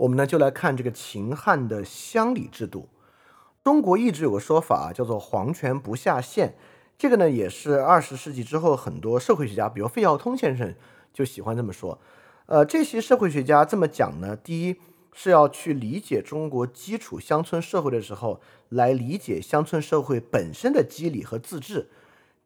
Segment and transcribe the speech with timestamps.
[0.00, 2.88] 我们呢就来看这个秦汉的乡里制度。
[3.62, 6.54] 中国一直有个说法叫做“皇权不下县”，
[6.96, 10.74] 这个呢也是二十世纪之后很多社会学家，比如费孝通先生
[11.12, 11.98] 就喜欢这么说。
[12.46, 14.76] 呃，这些社会学家这么讲呢，第一
[15.12, 18.40] 是要去理解中国基础乡村社会的时候，
[18.70, 21.90] 来理解乡村社会本身的机理和自治。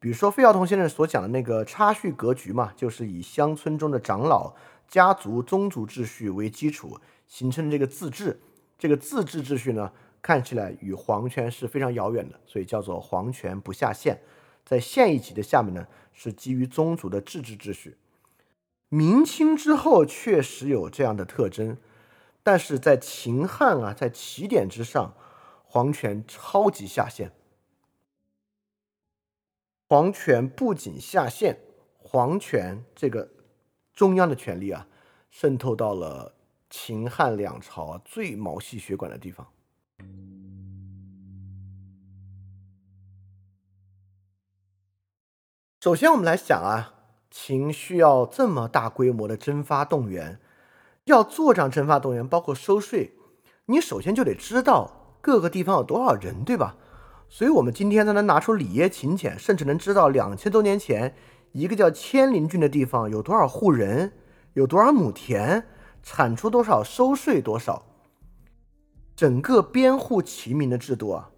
[0.01, 4.53] 比如说费孝通先生所讲的那个差序格局嘛，就是以乡村中的长老、
[4.87, 8.39] 家族、宗族秩序为基础形成这个自治。
[8.77, 9.91] 这个自治秩序呢，
[10.21, 14.21] 看起来与皇权是非常遥远的，所以叫做皇权不下县。
[14.65, 17.97] 在县一级的下面呢，是基于宗族的自治秩序。
[18.89, 21.77] 明清之后确实有这样的特征，
[22.43, 25.13] 但是在秦汉啊，在起点之上，
[25.63, 27.31] 皇权超级下线。
[29.87, 31.59] 皇权不仅下线，
[31.97, 33.29] 皇权这个
[33.95, 34.87] 中央的权力啊，
[35.31, 36.35] 渗透到了
[36.69, 39.47] 秦汉两朝最毛细血管的地方。
[45.79, 46.91] 首先，我们来想啊。
[47.37, 50.39] 秦需要这么大规模的征发动员，
[51.03, 53.11] 要做这样征发动员，包括收税，
[53.65, 56.77] 你首先就得知道各个地方有多少人，对吧？
[57.27, 61.13] 所以，我们今天才能拿出里耶秦简，甚至能知道两千多年前
[61.55, 64.11] 一个叫千陵郡的地方有多少户人，
[64.55, 65.63] 有多少亩田，
[66.03, 67.85] 产出多少，收税多少。
[69.15, 71.31] 整个编户齐民的制度啊，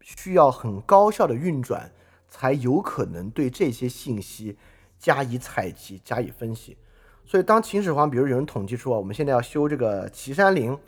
[0.00, 1.90] 需要很高效的运转，
[2.28, 4.56] 才有可能对这些信息。
[4.96, 6.78] 加以采集，加以分析，
[7.26, 10.78] 所以当秦始皇，比如有人统计说，我们现在要修这个岐山陵，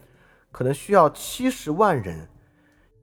[0.53, 2.29] 可能需要七十万人，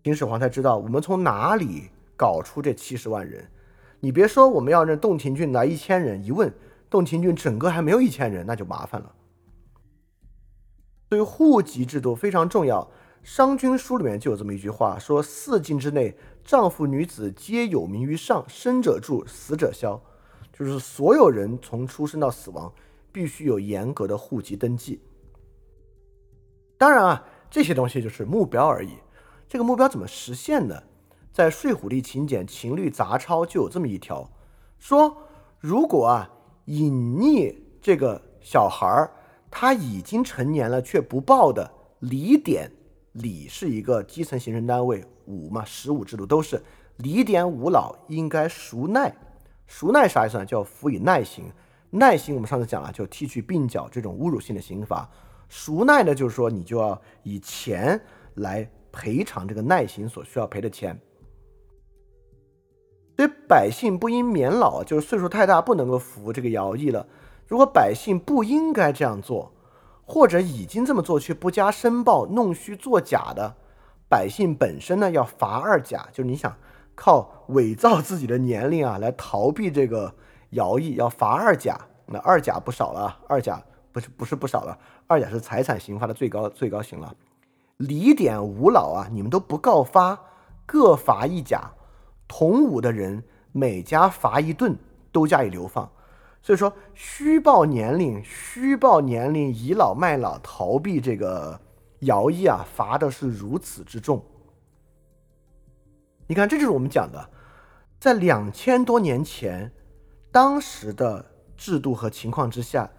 [0.02, 3.46] 秦始皇才知道我们从哪里搞出这七十万人。
[4.04, 6.54] 你别说我们要让洞庭郡来一千人，一问
[6.90, 9.16] 洞庭郡整个还没有一千人，那就麻烦了。
[11.08, 12.82] 所以户籍制度非常重要，
[13.24, 19.98] 《商君书》里面就有这么一句话，说四境之内，丈夫女子皆有名于上，生者住，死者消。
[20.52, 22.74] 就是所有人从出生到死亡，
[23.10, 25.00] 必须有严格的户籍登记。
[26.78, 28.96] 当然啊，这些东西就是目标而已。
[29.48, 30.84] 这个目标怎么实现呢？
[31.34, 34.30] 在《睡虎地秦简·秦律杂抄》就有这么一条，
[34.78, 35.18] 说
[35.58, 36.30] 如果啊
[36.66, 39.12] 隐匿这个小孩儿
[39.50, 41.72] 他已经成年了却不报的，
[42.02, 42.72] 礼典
[43.14, 46.62] 礼是一个基层行政单位，五嘛十五制度都是
[46.98, 49.12] 礼典五老应该赎耐。
[49.66, 50.46] 赎耐啥意思呢？
[50.46, 51.52] 叫辅以耐刑。
[51.90, 55.10] 耐刑我们上次讲了，就剃去鬓角这种侮辱性的刑罚。
[55.50, 58.00] 赎耐呢，就是说你就要以钱
[58.36, 61.00] 来赔偿这个耐刑所需要赔的钱。
[63.48, 67.06] 百姓不应免老，就是岁数太大不能够服这个徭役了。
[67.48, 69.52] 如果百姓不应该这样做，
[70.06, 73.56] 或者已经这么做却不加申报、弄虚作假的
[74.10, 76.08] 百姓本身呢，要罚二甲。
[76.12, 76.56] 就是你想。
[76.96, 80.14] 靠伪造自己的年龄啊，来逃避这个
[80.52, 81.76] 徭役，要罚二甲。
[82.06, 83.60] 那二甲不少了，二甲
[83.92, 87.16] 不是不是不少了，二甲是财产刑罚的最高最高刑了。
[87.78, 90.20] 李典五老啊，你们都不告发，
[90.68, 91.72] 各罚一甲。
[92.28, 94.76] 同五的人每家罚一顿，
[95.14, 95.90] 都加以流放。
[96.42, 101.58] 所以说，虚报年龄，虚报年龄，倚老卖老，逃避这个
[102.02, 104.22] 徭役啊，罚的是如此之重。
[106.28, 107.30] 你看，这就是我们讲的，
[107.98, 109.72] 在两千多年前，
[110.32, 112.90] 当时的制度和情况之下，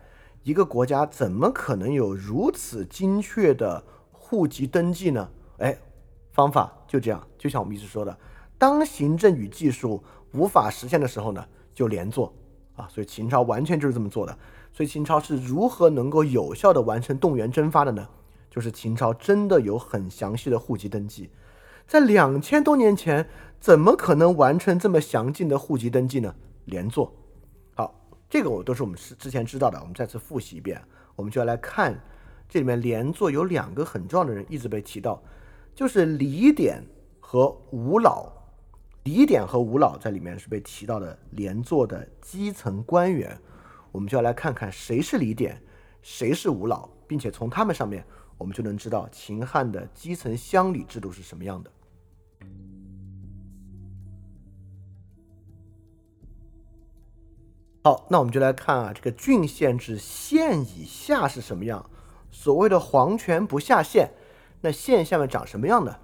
[0.42, 5.28] 一个国家怎么可能有如此精确的户籍登记呢？
[5.58, 5.76] 哎，
[6.32, 8.18] 方法就这样，就像我们一直说的，
[8.56, 10.02] 当行政与技术
[10.34, 12.32] 无法实现的时候呢，就连坐
[12.76, 12.86] 啊。
[12.90, 14.36] 所以秦朝完全就是这么做的。
[14.72, 18.08] 所以秦朝是如何能够有效的完成动员征发的呢？
[18.50, 21.30] 就是秦朝真的有很详细的户籍登记。
[21.86, 23.28] 在两千多年前，
[23.60, 26.34] 怎么可能完成这么详尽的户籍登记呢？
[26.64, 27.12] 连坐，
[27.74, 27.94] 好，
[28.28, 30.80] 这个我都是我们是之前知道的，我们再次复习一遍。
[31.14, 32.00] 我们就要来看
[32.48, 35.22] 这里面连坐有两个很重要的人一直被提到，
[35.74, 36.84] 就是李典
[37.20, 38.32] 和吴老。
[39.04, 43.38] 李典和吴老在里面是被提到的连坐的基层官员，
[43.92, 45.62] 我们就要来看看谁是李典，
[46.00, 48.04] 谁是吴老，并且从他们上面。
[48.36, 51.70] 我们就能知道秦汉的基层乡里制度是什么样的。
[57.84, 61.88] 好，那我们就来看啊，这个郡县制县以下是什么样？
[62.32, 64.10] 所谓的皇权不下县，
[64.60, 66.00] 那县下面长什么样的？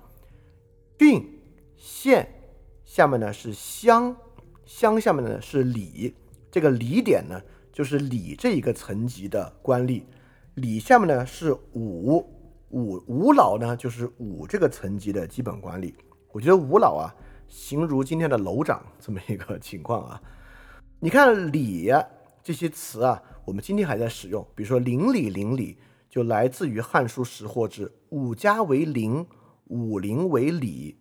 [0.96, 1.40] 郡
[1.76, 2.39] 县
[2.90, 4.16] 下面呢是乡，
[4.64, 6.12] 乡下面呢是里，
[6.50, 7.40] 这个里点呢
[7.72, 10.02] 就是里这一个层级的官吏。
[10.54, 12.16] 里下面呢是武，
[12.70, 15.94] 五五老呢，就是五这个层级的基本管理。
[16.32, 17.14] 我觉得五老啊，
[17.46, 20.20] 形如今天的楼长这么一个 情况啊。
[20.98, 21.92] 你看里
[22.42, 25.78] 这些词啊，我们今天还在使用，比如说邻里邻里，
[26.08, 29.24] 就来自于《汉书·识货志》，五家为邻，
[29.68, 30.96] 五邻为里，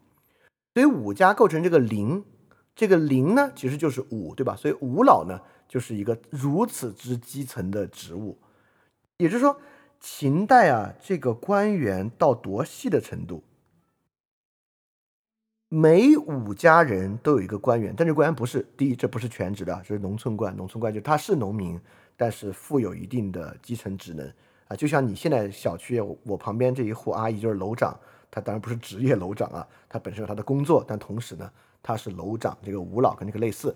[0.74, 2.24] 所以五家构成这个邻，
[2.75, 4.56] 这个邻呢其实就是五，对吧？
[4.56, 8.38] 所以五老呢就是一个如此之基层的职务，
[9.18, 9.60] 也就是说。
[10.01, 13.44] 秦代啊，这个官员到多细的程度？
[15.68, 20.56] 每五家人都有一个官员，但这官员不是第一，这不是全职的，这是农村官。
[20.56, 21.77] 农村官就他是农民，
[22.16, 24.25] 但是负有一定的基层职能
[24.69, 24.75] 啊。
[24.77, 28.00] 就像你现在小区，我旁边这一户阿姨就是楼长，
[28.31, 32.57] 他当然不是职业楼长啊，他本身有他的工作，但同时呢，他是楼长。
[32.63, 33.75] 这个五老跟这个类似，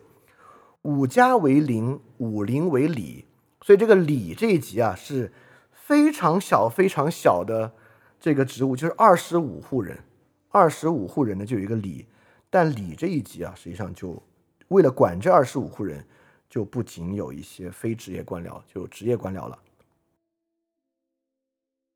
[0.83, 3.25] 五家为邻，五邻为里，
[3.61, 5.31] 所以这个里这一级啊是。
[5.85, 7.73] 非常小、非常小的
[8.17, 9.99] 这个职务，就是二十五户人，
[10.49, 12.05] 二十五户人呢就有一个里，
[12.49, 14.23] 但里这一级啊，实际上就
[14.69, 16.01] 为了管这二十五户人，
[16.49, 19.59] 就不仅有一些非职业官僚，就职业官僚了。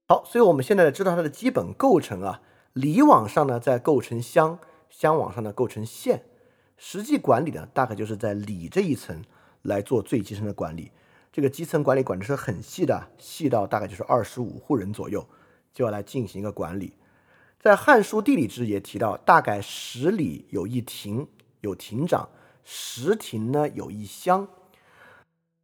[0.09, 4.57] 好，所以我们现在知道它的基本构成啊，里往上呢再构成乡，
[4.89, 6.23] 乡往上呢构成县，
[6.77, 9.21] 实际管理呢大概就是在里这一层
[9.63, 10.93] 来做最基层的管理。
[11.33, 15.27] 这个基层管理管的是很细的，细到大概就是二十五户人左右，
[15.73, 16.93] 就要来进行一个管理。
[17.59, 21.27] 在《汉书地理志》也提到，大概十里有一亭，
[21.59, 22.29] 有亭长；
[22.63, 24.47] 十亭呢有一乡。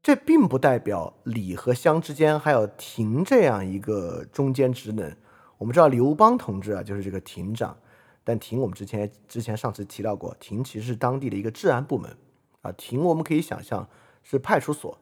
[0.04, 5.16] 这并不代表里和乡之间还有亭这样一个中间职能。
[5.58, 7.78] 我们知道刘邦同志啊，就是这个亭长，
[8.22, 12.18] 但亭我们之前之前上次提到过，亭其实是当地的一个治安部门
[12.62, 12.72] 啊。
[12.74, 13.88] 亭我们可以想象
[14.24, 15.00] 是派出所。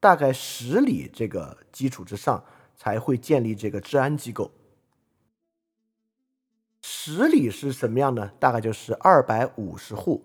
[0.00, 2.42] 大概十里这个基础之上，
[2.74, 4.50] 才会建立这个治安机构。
[6.80, 8.30] 十里是什么样呢？
[8.38, 10.24] 大概就是二百五十户，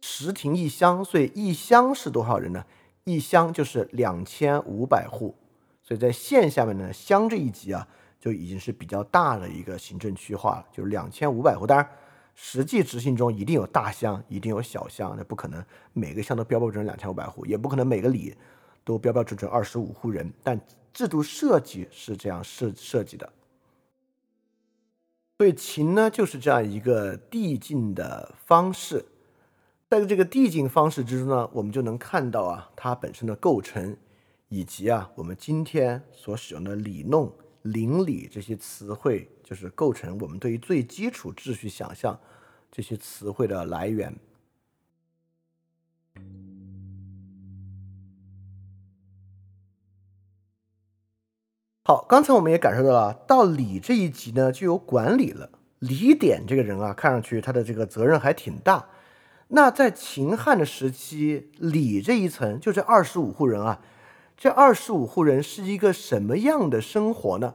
[0.00, 2.64] 十亭一乡，所以一乡是多少人呢？
[3.04, 5.34] 一乡就是两千五百户。
[5.82, 7.86] 所以在县下面呢，乡这一级啊，
[8.18, 11.66] 就已经是比较大的一个行政区划了，就是两千五百户。
[11.66, 11.88] 当然，
[12.34, 18.34] 实际执行中一定有大乡，一定有小乡，那不可能每个乡都标标准准两千五百户，也不可能每个里。
[18.86, 20.60] 都标标准准二十五户人，但
[20.92, 23.32] 制度设计是这样设设计的。
[25.38, 29.02] 所以秦呢就是这样一个递进的方式，
[30.00, 33.96] 在这个递进方式之中呢，我们就能看到啊，它本身的构成，
[34.48, 37.32] 以及啊我们今天所使用的里弄、
[37.62, 42.18] 邻里这些词汇，就是构成我们对于最基础秩序想象
[42.72, 44.16] 这些词汇的来源。
[51.84, 55.50] 好，刚才我们也感受到了，到理这一级呢，就有管理了。
[55.78, 58.88] 李典这个人啊，看上去他的这个责任还挺大。
[59.56, 63.80] 那在秦汉的时期，李这一层就这二十五户人啊，
[64.36, 67.54] 这二十五户人是一个什么样的生活呢？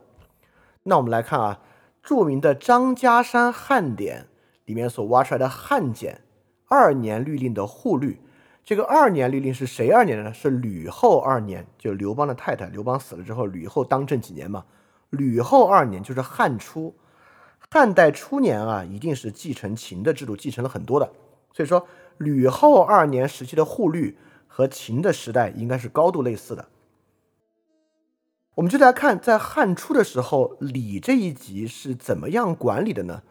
[0.84, 1.60] 那我们来看啊，
[2.02, 4.28] 著名的张家山汉典
[4.64, 6.22] 里面所挖出来的汉简
[6.68, 8.18] 二年律令的户律。
[8.64, 10.32] 这个二年律令是谁二年呢？
[10.32, 12.64] 是吕后二年，就刘邦的太太。
[12.70, 14.64] 刘邦死了之后，吕后当政几年嘛？
[15.10, 16.94] 吕后二年就是汉初，
[17.70, 21.12] 汉代初年啊，一定是继承秦的制度，继承了很多的。
[21.52, 21.86] 所以说，
[22.18, 24.16] 吕后二年时期的户律
[24.46, 26.68] 和秦的时代应该是高度类似的。
[28.54, 33.22] 我们就来看，在汉初的时候，礼这一级是怎么样管理的呢？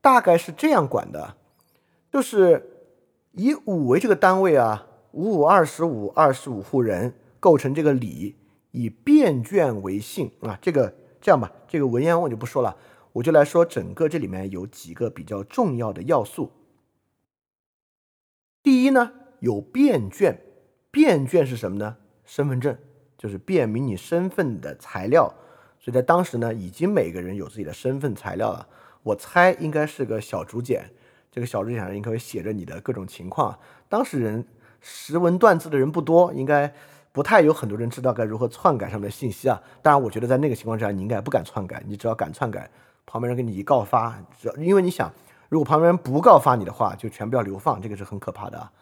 [0.00, 1.36] 大概是这样管的，
[2.12, 2.74] 就是。
[3.32, 8.34] 以五为这个单位啊，五五二十五，二十五户人构成这个里，
[8.72, 10.58] 以便卷为姓啊。
[10.60, 12.76] 这个这样吧，这个文言我就不说了，
[13.12, 16.50] 我就来说整个这里面有几个比较重要的要素。
[18.68, 20.42] 第一呢，有便卷，
[20.90, 21.96] 便卷是什么呢？
[22.26, 22.76] 身份证，
[23.16, 25.32] 就是辨明你身份的材料。
[25.80, 28.68] 所以在当时呢，已经每个人有自己的身份材料了。
[29.02, 30.84] 我猜应该是个小竹简。
[31.32, 33.58] 这个小竹简上应该会写着你的各种情况。
[33.88, 34.46] 当时人
[34.82, 36.70] 识文断字的人不多，应该
[37.10, 39.58] 不太有很多人知道该如何篡改上面的信息啊。
[39.80, 41.82] 当然，我觉得在那个情况之下，你应该不敢篡改。
[41.86, 42.70] 你只要敢篡改，
[43.06, 45.10] 旁边人给你一告发，只要因为你想，
[45.48, 48.72] 如果旁边人不告发你的话，就全部要流放，这个是很可怕的啊。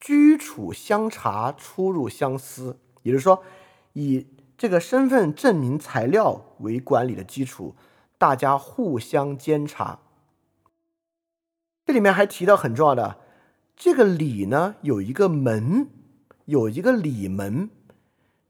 [0.00, 3.42] 居处相查，出入相思，也就是说，
[3.92, 4.26] 以
[4.56, 7.74] 这个身份证明材料为管理的基础，
[8.18, 10.00] 大家互相监察。
[11.86, 13.18] 这里面还提到很重要的，
[13.76, 15.88] 这个里呢有一个门，
[16.46, 17.70] 有一个里门，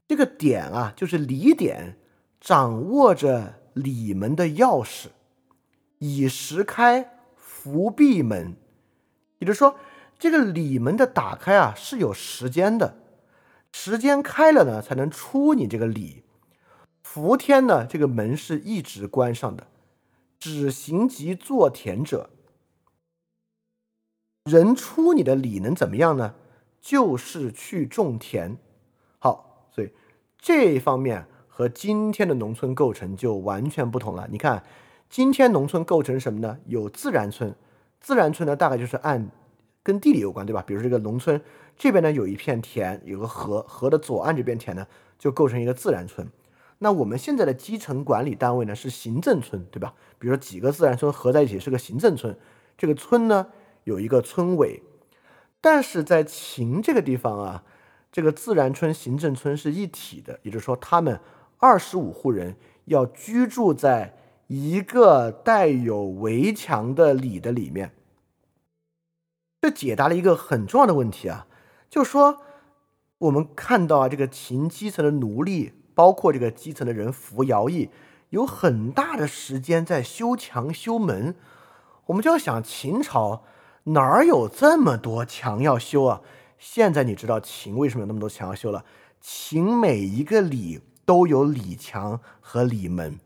[0.07, 1.97] 这个点啊就是里点，
[2.39, 5.07] 掌握着里门的钥匙，
[5.97, 7.14] 以时开，
[7.65, 8.55] 伏闭门。
[9.39, 9.75] 也就是说，
[10.19, 12.99] 这个里门的打开啊是有时间的，
[13.71, 16.21] 时间开了呢，才能出你这个里。
[17.01, 19.65] 伏天呢，这个门是一直关上的。
[20.37, 22.29] 只行即坐田者，
[24.43, 26.35] 人出你的里能怎么样呢？
[26.79, 28.57] 就是去种田。
[29.17, 29.91] 好，所以
[30.37, 34.27] 这一方面和今天的农村构成就完全不同了。
[34.29, 34.63] 你看，
[35.09, 36.57] 今天农村构成什么呢？
[36.65, 37.55] 有自然村，
[38.01, 39.29] 自然村呢大概就是按
[39.81, 40.63] 跟地理有关，对吧？
[40.65, 41.41] 比如这个农村
[41.77, 44.85] 这边呢有一片田，有个河，河的左岸这边田呢
[45.17, 46.27] 就构成一个自然村。
[46.79, 49.93] 那我们现在的基层管理单位呢是行政村，对吧？
[50.19, 52.37] 比如说几个自然村合在一起是个行政村，
[52.77, 53.47] 这个村呢
[53.85, 54.81] 有一个村委，
[55.61, 57.63] 但是在秦这个地方啊，
[58.11, 61.17] 这个自然村、行政村是一体的，也就是说他们
[61.59, 64.13] 二十五户人要居住在
[64.47, 67.93] 一个带有围墙的里的里面，
[69.61, 71.47] 这解答了一个很重要的问题啊，
[71.89, 72.41] 就是说
[73.17, 75.73] 我们看到啊这个秦基层的奴隶。
[75.95, 77.89] 包括这个基层的人服徭役，
[78.31, 81.35] 有很大的时间在修墙修门。
[82.07, 83.45] 我们就要想，秦朝
[83.85, 86.21] 哪儿有这么多墙要修啊？
[86.59, 88.83] 现在你知道秦为什么有那么多墙要修了？
[89.21, 93.17] 秦每一个里都有里墙和里门，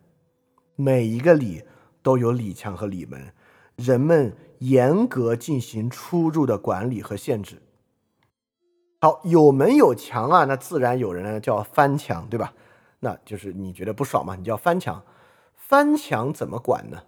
[0.80, 1.62] 每一个里
[2.02, 3.34] 都有里墙和里门，
[3.76, 7.62] 人们严格进行出入的管理和限制。
[9.02, 12.54] 好，有门有墙啊，那自然有人呢叫翻墙，对吧？
[13.02, 14.38] 那就是你觉得不爽嘛？
[14.38, 15.04] 你叫翻墙，
[15.54, 17.04] 翻墙怎么管呢？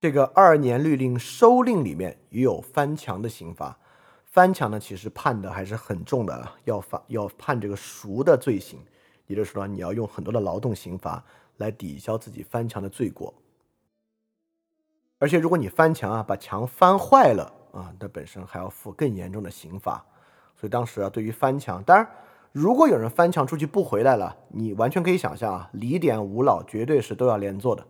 [0.00, 3.78] 这个二年律令收令里面也有翻墙的刑罚。
[4.24, 8.80] 翻墙呢，其实判的还是很重的，要罚要判这个赎的罪行，
[9.26, 11.22] 也就是说，你要用很多的劳动刑罚
[11.56, 13.34] 来抵消自己翻墙的罪过。
[15.18, 17.52] 而且，如果你翻墙啊，把墙翻坏了。
[17.74, 20.06] 啊，那本身还要负更严重的刑罚，
[20.54, 22.08] 所以当时啊，对于翻墙，当然，
[22.52, 27.84] 如果有人翻墙出去不回来了，你完全可以想象啊，李典、吴老绝对是都要连坐的。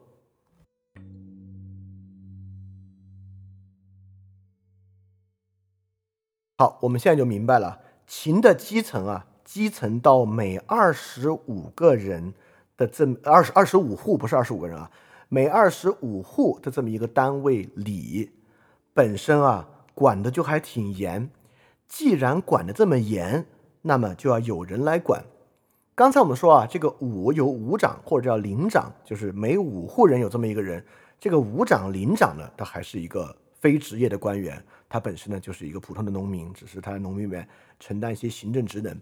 [6.57, 12.33] 好，我们现在就明白了，秦的基层啊，基层到每二十五个人
[12.77, 14.91] 的这二十二十五户，不是二十五个人啊，
[15.29, 18.31] 每二十五户的这么一个单位里，
[18.93, 19.69] 本身啊。
[19.97, 21.31] 管的就还挺严，
[21.87, 23.47] 既然管的这么严，
[23.83, 25.25] 那么就要有人来管。
[25.95, 30.85] 刚才我们说啊，这个五有五长或者叫领长，就是每五户人有这么一个人。
[31.21, 37.47] 这个五长、领长呢，他还是一个非职业的官员，他本身呢就是一个普通的农民，只是他在农民里面
[37.79, 39.01] 承担一些行政职能。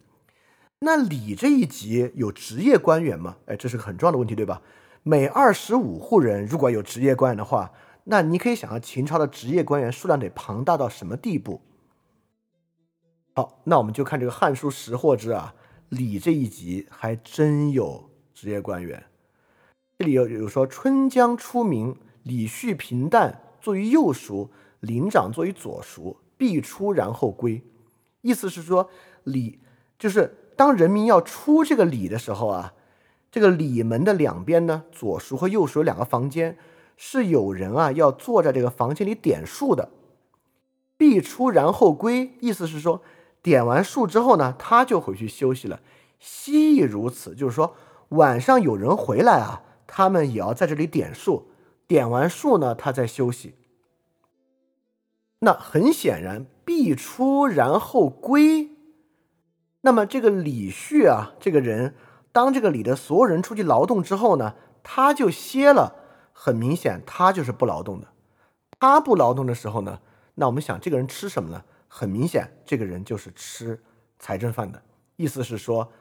[0.84, 3.36] 那里这一级有职业官员吗？
[3.46, 4.60] 哎，这是个很重要的问题，对吧？
[5.02, 7.72] 每二十五户人如果有职业官员的话。
[8.04, 11.60] 那你可以想象秦朝的职业官员数量得庞大到什么地步？
[13.32, 15.54] 好，那我们就看这个《汉书·识货之》啊，
[15.88, 19.04] 礼这一集还真有职业官员。
[20.00, 27.62] 这里有有说春江出名，礼序平淡，作于右熟，领长作于左熟，必出然后归。
[28.22, 28.90] 意思是说，
[29.22, 29.60] 礼
[29.96, 32.72] 就是当人民要出这个礼的时候啊，
[33.32, 36.56] 这个礼门的两边呢，左熟和右熟两个房间。
[36.96, 39.90] 是有人啊，要坐在这个房间里点数的，
[40.96, 42.34] 必出然后归。
[42.38, 43.02] 意思是说，
[43.42, 45.80] 点完数之后呢，他就回去休息了。
[46.20, 47.74] 昔亦如此，就是说
[48.10, 51.48] 晚上有人回来啊，他们也要在这里点数。
[51.88, 53.56] 点完数呢，他再休息。
[55.40, 58.71] 那很显然，必出然后归。
[59.82, 61.94] 那么这个李旭啊，这个人
[62.32, 66.00] 当这个里的所有人出去劳动之后呢，他就歇了。
[66.32, 68.08] 很明显，他就是不劳动的。
[68.80, 70.00] 他不劳动的时候呢，
[70.34, 71.62] 那我们想，这个人吃什么呢？
[71.86, 73.80] 很明显，这个人就是吃
[74.18, 74.82] 财政饭的。
[75.16, 75.92] 意思是说，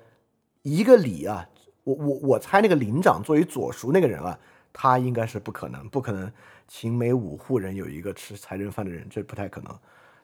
[0.62, 1.50] 一个里啊，
[1.84, 4.40] 我我我猜那个领长作为左熟那个人啊，
[4.72, 6.32] 他应该是不可能，不可能
[6.68, 9.78] 秦每五户人有一个吃财政饭的人，这不太可能。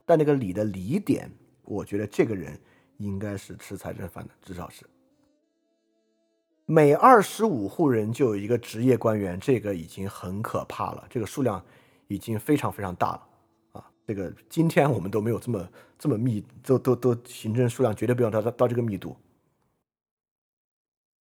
[0.06, 1.30] 但那个里的李点，
[1.64, 2.58] 我觉得这个人
[2.98, 4.86] 应该是吃财政饭的，至少是。
[6.66, 11.64] 每二十五户人就有一个职业官员，这个已经很可怕了，这个数量
[12.08, 13.28] 已经非常非常大了
[13.72, 13.92] 啊！
[14.06, 19.16] 这个今天我们都没有这么这么密，都都都行政数量绝对不要到到到这个密度。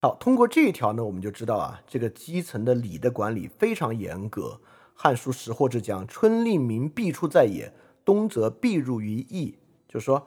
[0.01, 4.61] 好，通过这一条呢，我们就知道啊，这个基层的礼的管理非常严格。
[4.95, 7.73] 《汉书·识货之》讲：“春令民必出在野，
[8.05, 9.59] 冬则必入于邑。”
[9.89, 10.27] 就是说，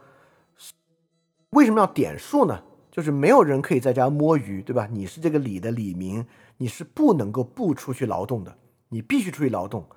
[1.52, 2.64] 为什么要点数呢？
[2.92, 4.88] 就是没有人可以在家摸鱼，对吧？
[4.92, 6.26] 你是这个里的里民，
[6.58, 8.58] 你是不能够不出去劳动的，
[8.90, 9.88] 你必须出去劳动。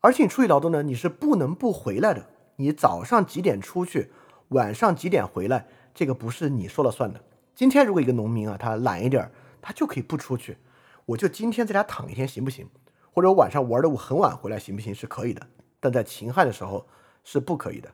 [0.00, 2.28] 而且你出去劳动呢，你是不能不回来的。
[2.56, 4.10] 你早上几点出去，
[4.48, 7.24] 晚上几点回来，这个不是你说了算的。
[7.54, 9.30] 今天如果一个农民啊，他懒一点，
[9.62, 10.58] 他就可以不出去，
[11.06, 12.68] 我就今天在家躺一天行不行？
[13.12, 14.94] 或者晚上玩的我很晚回来行不行？
[14.94, 15.46] 是可以的。
[15.80, 16.86] 但在秦汉的时候
[17.24, 17.90] 是不可以的。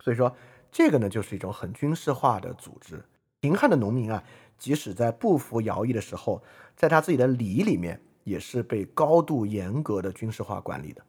[0.00, 0.34] 所以说
[0.72, 3.04] 这个呢，就是一种很军事化的组织。
[3.42, 4.22] 秦汉的农民啊，
[4.58, 6.42] 即使在不服徭役的时候，
[6.76, 11.04] 在他自己的里里面，也是被高度严格的军事化管理的。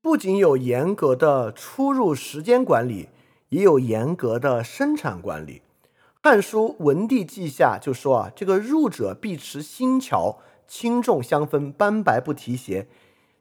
[0.00, 3.08] 不仅有严格的出入时间管理，
[3.50, 5.62] 也有严格的生产管理。
[6.30, 12.86] 《汉书·文帝纪下》就说啊，这个入者必持新桥，轻重相分，斑白不提鞋。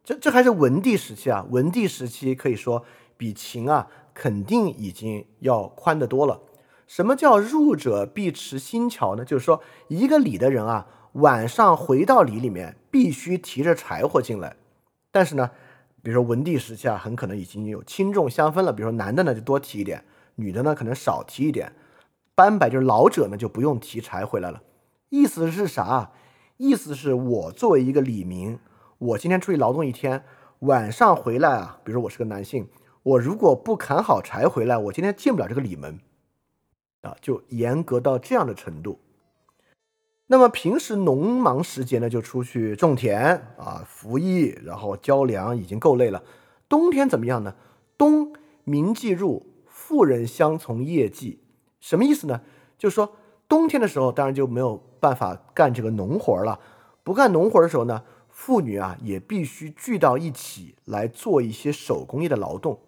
[0.03, 2.83] 这这还是文帝时期啊，文帝时期可以说
[3.15, 6.41] 比秦啊肯定已经要宽得多了。
[6.87, 9.23] 什么叫入者必持新桥呢？
[9.23, 14.55] 就是说一个里的人啊，晚上回到里里面必须提着柴火进来，
[15.11, 15.51] 但是呢。
[16.03, 18.71] 比如说文帝时期啊，很可能已经有轻重相分了。
[18.71, 21.73] 比如说男的呢就多提一点，女的呢可能少提一点。
[22.33, 24.61] 斑白就是老者呢就不用提柴回来了。
[25.09, 26.11] 意思是啥？
[26.57, 28.57] 意思是我作为一个里民，
[28.97, 30.23] 我今天出去劳动一天，
[30.59, 32.67] 晚上回来啊，比如说我是个男性，
[33.03, 35.99] 我如果不砍好柴回来，我今天进不了这个里门
[37.03, 38.99] 啊，就严格到这样的程度。
[40.25, 43.21] 那么平时农忙时节呢，就出去种田
[43.57, 46.23] 啊，服役，然后交粮，已经够累了。
[46.67, 47.55] 冬天怎么样呢？
[47.99, 51.39] 冬民既入，妇人相从业绩，
[51.79, 52.41] 什么意思呢？
[52.79, 53.13] 就是说
[53.47, 56.59] 冬天的时候，当然就没有办法干这个农活了。
[57.03, 62.79] 不干农活的时候呢，妇女啊也必须聚到一起来做一些手工业的劳动。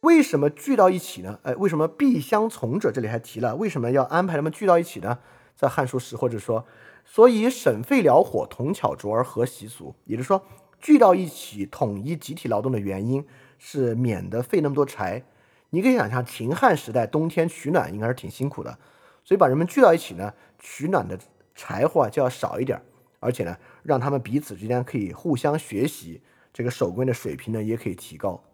[0.00, 1.40] 为什么聚到一起呢？
[1.42, 2.92] 哎，为什么必相从者？
[2.92, 5.18] 这里还提了，为什么要安排他们聚到一起呢？
[5.56, 6.64] 在《汉书》时，或者说，
[7.04, 10.42] 所以省费燎火，同巧拙而合习俗，也就是说，
[10.78, 13.26] 聚到一起统一集体劳动的原因
[13.58, 15.24] 是免得费那么多柴。
[15.70, 18.78] 你可以想象，秦汉时代冬天取暖应该是挺辛苦的，
[19.26, 21.18] 所以把人们聚到一起呢，取暖的
[21.52, 22.80] 柴火就要少一点，
[23.18, 28.44] 而且呢，让他们彼此之间可以互相学习，这个手工的水平呢也可以提高。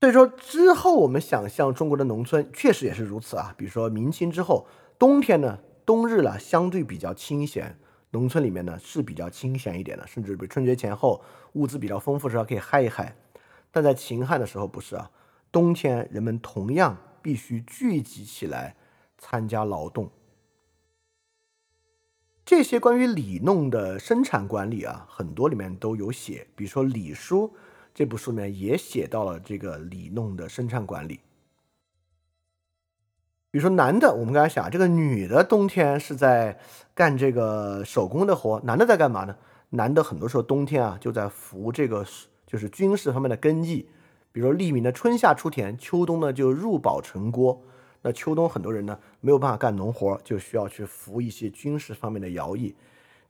[0.00, 3.54] 所以说之后，我们想象中国的农村确实也是如此啊。
[3.56, 4.68] 比如说明清之后，
[4.98, 7.78] 冬天呢，冬日了相对比较清闲，
[8.10, 13.16] 农村里面呢是比较清闲一点的，甚至比春节前后物资比较丰富时候可以嗨一嗨。
[13.70, 15.10] 但在秦汉的时候不是啊，
[15.50, 16.96] 冬天人们同样
[17.26, 18.76] 必须聚集起来
[19.18, 20.08] 参加劳动。
[22.44, 27.48] 这些关于里弄的生产管理啊，很多里面都有写，比如说《礼书》。
[27.92, 31.18] 这部书里面也写到了这个里弄的生产管理。
[33.50, 36.60] 比如说男的，我们刚才想，这个女的冬天是在
[36.94, 39.36] 干这个手工的活，男的在干嘛呢？
[39.70, 42.06] 男的很多时候冬天啊就在服这个
[42.46, 43.88] 就是军事方面的根技，
[44.36, 47.58] 比如说利民的春夏出田，秋冬呢就入保城郭。
[48.02, 52.76] 那秋冬很多人呢没有办法干农活，就需要去服一些军事方面的徭役。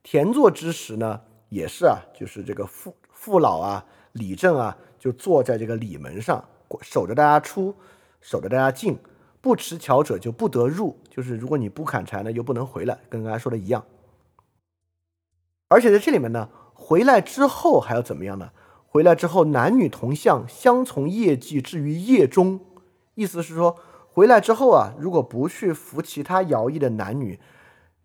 [0.02, 3.86] 田作之时呢，也是啊，就是这个父父老啊。
[4.14, 6.44] 李正啊，就坐在这个里门上，
[6.82, 7.72] 守着大家出，
[8.20, 8.98] 守着大家进，
[9.40, 10.98] 不持桥者就不得入。
[11.08, 13.84] 就是如果你不砍柴呢，又不能回来，跟刚才说的一样。
[15.68, 18.50] 而且在这里面呢，回来之后还要怎么样呢？
[18.88, 22.60] 回来之后男女同向，相从业绩至于夜中。
[23.14, 27.38] 意思是说，回来之后啊，如果不去服其他徭役的男女，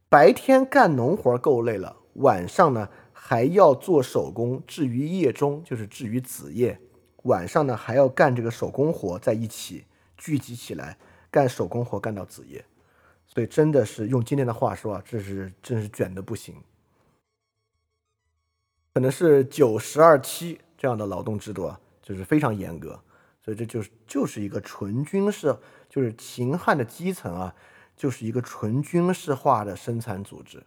[0.10, 2.90] 白天干农活够累了，晚上呢？
[3.24, 6.78] 还要做手工，至于夜中，就是至于子夜，
[7.24, 9.86] 晚上呢还要干这个手工活，在一起
[10.18, 10.98] 聚集起来
[11.30, 12.66] 干手工活，干到子夜。
[13.28, 16.56] 所以真的是用今天的话说啊，这是真是卷的不行，
[18.96, 23.00] 可能是九十二七这样的劳动制度啊，就是非常严格。
[23.40, 25.56] 所以这就是就是一个纯军事，
[25.88, 27.54] 就是秦汉的基层啊，
[27.96, 30.64] 就是一个纯军事化的生产组织。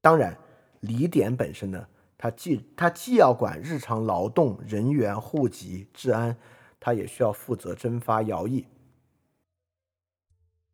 [0.00, 0.38] 当然。
[0.82, 1.86] 李典本身呢，
[2.18, 6.36] 他既他既要管日常劳动、人员、户籍、治安，
[6.80, 8.66] 他也需要负责征发徭役。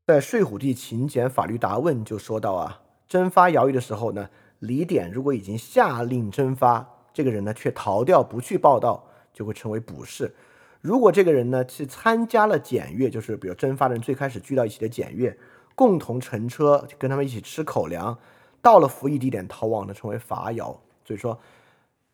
[0.07, 6.89] 在睡虎地秦简法律答问就说到啊，征发徭役的时候呢，李典如果已经下令征发，
[7.19, 10.33] 这个人呢却逃掉不去报道，就会成为捕士。
[10.81, 15.37] 如果这个人呢去参加了检阅，就是比如征发的人最开始聚到一起的检阅，
[15.75, 18.17] 共同乘车跟他们一起吃口粮。
[18.63, 21.41] 到了服役地点逃亡的称为伐徭，所以说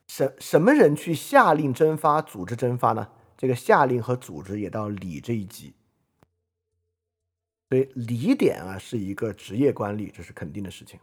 [0.07, 3.09] 什什么人去下令征发、组织征发呢？
[3.37, 5.75] 这个下令和组织也到礼这一级。
[7.69, 10.99] 所以礼典啊是一个职业官吏，这是肯定的事情。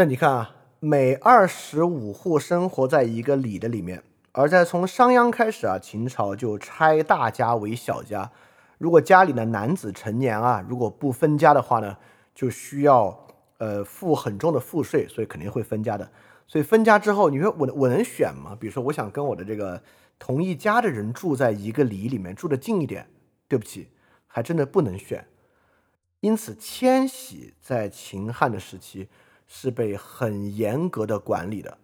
[0.00, 8.30] 那你看啊，每二十五户生活在一个里的里面，而在从商鞅开始啊，秦朝就拆大家为小家。
[8.78, 11.98] 如果家里的男子成年啊，如果不分家的话呢，
[12.34, 13.26] 就需要
[13.58, 16.10] 呃付很重的赋税，所以肯定会分家的。
[16.46, 18.56] 所以分家之后，你说我我能选吗？
[18.58, 19.82] 比如说，我想跟我的这个
[20.18, 23.06] 同一家的人住在一个里里面，住的近一点，
[23.46, 23.90] 对不起，
[24.26, 25.26] 还真的不能选。
[26.20, 29.10] 因此，迁徙在秦汉的时期
[29.52, 31.78] 是被很严格的管理的。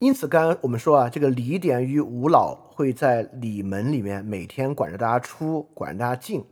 [0.00, 6.44] 因此，刚刚我们说啊，这个李典与吴老会在里门里面每天管着大家出，管着大家进。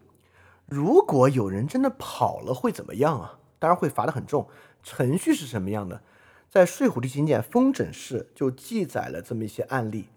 [0.65, 3.41] 如果有人真的跑了，会怎么样啊？
[3.59, 4.49] 当然会罚得很重。
[4.85, 6.03] 程序是什么样的？
[6.49, 10.09] 在《睡虎地秦简·风诊事》就记载了这么一些案例。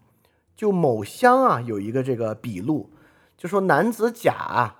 [0.54, 2.90] 就某乡啊，有一个这个笔录，
[3.36, 4.76] 就说男子甲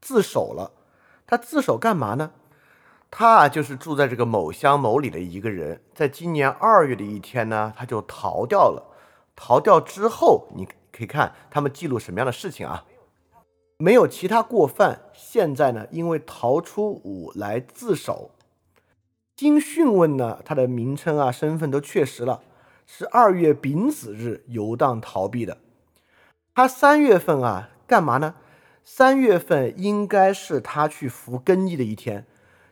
[0.00, 0.72] 自首了。
[1.26, 2.32] 他自首干嘛呢？
[3.10, 8.86] 他啊，就是住在这个某乡某里的一个人，在今年二月的一天呢，他就逃掉了。
[9.34, 12.84] 逃掉之后，你可以看他们记录什么样的事情啊？
[13.78, 15.00] 没有其他过犯。
[15.12, 18.30] 现在呢，因为逃出伍来自首，
[19.34, 22.42] 经讯问呢，他的名称啊、身份都确实了，
[22.86, 25.56] 是二月丙子日游荡逃避的。
[26.54, 28.34] 他三月份啊，干嘛呢？
[28.84, 32.26] 三月份应该是他去服更役的一天。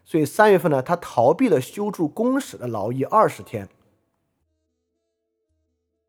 [0.09, 3.69] 所以三月份呢，他逃避了修筑宫室的劳役二十天。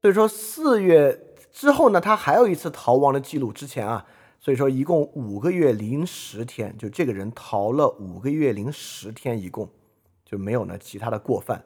[0.01, 3.51] 所以说四月之后呢，他还有一次逃亡的记录。
[3.51, 4.05] 之前啊，
[4.39, 9.69] 所以说一共五个月零十天，就这个人逃了五个月零十天，一共
[10.23, 11.61] 就没有呢其他的过犯。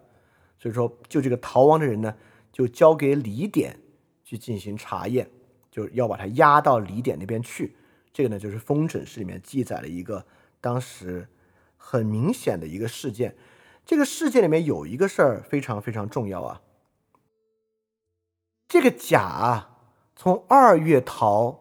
[0.58, 2.16] 所以说，就这个逃亡的人呢，
[2.52, 3.80] 就交给李典
[4.24, 5.30] 去进行查验，
[5.70, 7.76] 就要把他押到李典那边去。
[8.12, 10.26] 这个呢，就是《封诊事》里面记载了一个
[10.60, 11.28] 当时。
[11.86, 13.36] 很明显的一个事件，
[13.86, 16.62] 这个事件里面有一个事儿非常非常重要啊。
[18.70, 19.78] 这个甲啊，
[20.16, 21.60] 从二月逃，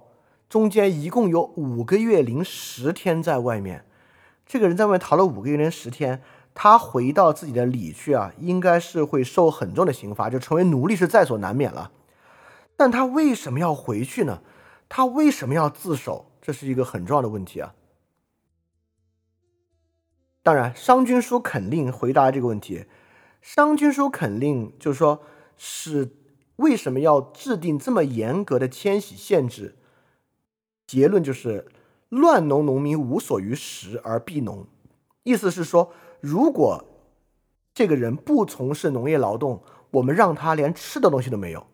[0.49, 3.85] 中间一共有五个月零十天在外面。
[4.47, 6.23] 这个人在外面逃了五个月零十天，
[6.55, 11.91] 他回到自己的里去啊，应该是会受很重的刑罚，就成为奴隶是在所难免了。
[12.77, 14.41] 但他为什么要回去呢？
[14.89, 16.31] 他为什么要自首？
[16.41, 17.75] 这是一个很重要的问题啊。
[20.43, 22.87] 当然，商君书肯定回答这个问题。
[23.41, 25.23] 商君书肯定就是说，
[25.57, 26.11] 是
[26.57, 29.77] 为什么要制定这么严格的迁徙限制？
[30.85, 31.69] 结论就是，
[32.09, 34.67] 乱农农民无所于食而避农。
[35.23, 36.85] 意思是说，如果
[37.73, 41.65] 这个人不从事农业劳动，我们让他连吃的东西都没有。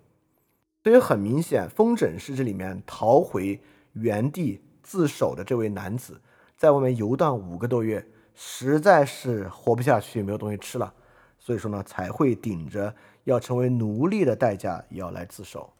[0.85, 3.61] 所以很明显，风筝是这里面逃回
[3.94, 6.20] 原地自首的这位男子，
[6.57, 8.07] 在外面游荡五个多月。
[8.40, 10.94] 实在是活不下去，没有东西吃了，
[11.40, 15.72] 所以说呢，才会顶着要成为奴隶的代价要来自首。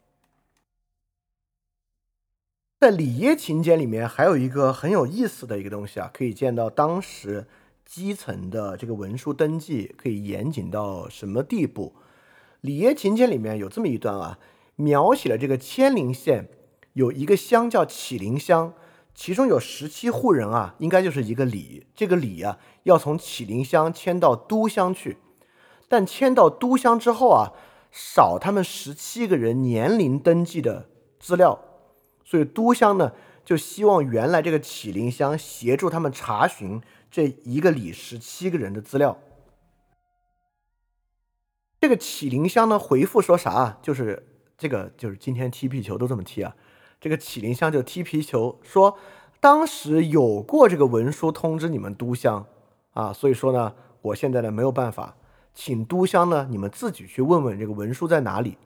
[2.81, 7.47] 在《里耶秦简》里面还有一个很有意思的一个东西啊，可以见到当时
[7.85, 11.95] 基层的这个文书登记可以严谨到什么地步。
[12.59, 14.37] 《里耶秦简》里面有这么一段啊，
[14.75, 16.49] 描写了这个千陵县
[16.91, 18.73] 有一个乡叫启陵乡。
[19.13, 21.87] 其中有十七户人啊，应该就是一个里。
[21.93, 25.17] 这个里啊，要从启陵乡迁到都乡去，
[25.89, 27.51] 但迁到都乡之后啊，
[27.91, 30.87] 少他们十七个人年龄登记的
[31.19, 31.59] 资料，
[32.23, 33.11] 所以都乡呢
[33.43, 39.17] 就希望原来这个启陵乡协助他们查询这一个里十七个人的资料。
[41.81, 43.77] 这个启陵乡呢回复说啥啊？
[43.81, 44.25] 就是
[44.57, 46.55] 这个就是今天踢皮球都这么踢啊。
[46.99, 48.97] 这个启灵乡就踢皮球，说
[49.39, 52.45] 当时有过这个文书通知你们都乡
[52.91, 55.15] 啊，所以说呢，我现在呢没有办法，
[55.53, 58.57] 请都乡呢你们自己去问问这个文书在哪里。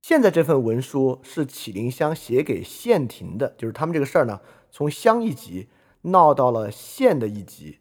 [0.00, 5.66] 现在这份文书是启灵乡写给县庭的，就是他们这个事儿呢，从乡一级
[6.02, 7.80] 闹到了县的一级，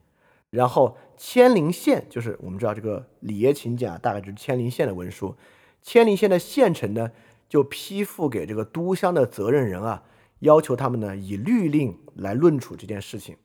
[0.50, 5.36] 然后千陵县就是我们知道这个里耶秦简啊，大概就是千陵县的文书，
[5.84, 7.12] 千陵县的县城呢。
[7.48, 10.04] 就批复给这个都乡的责任人啊，
[10.40, 13.38] 要求他们呢以律令来论处这件事情。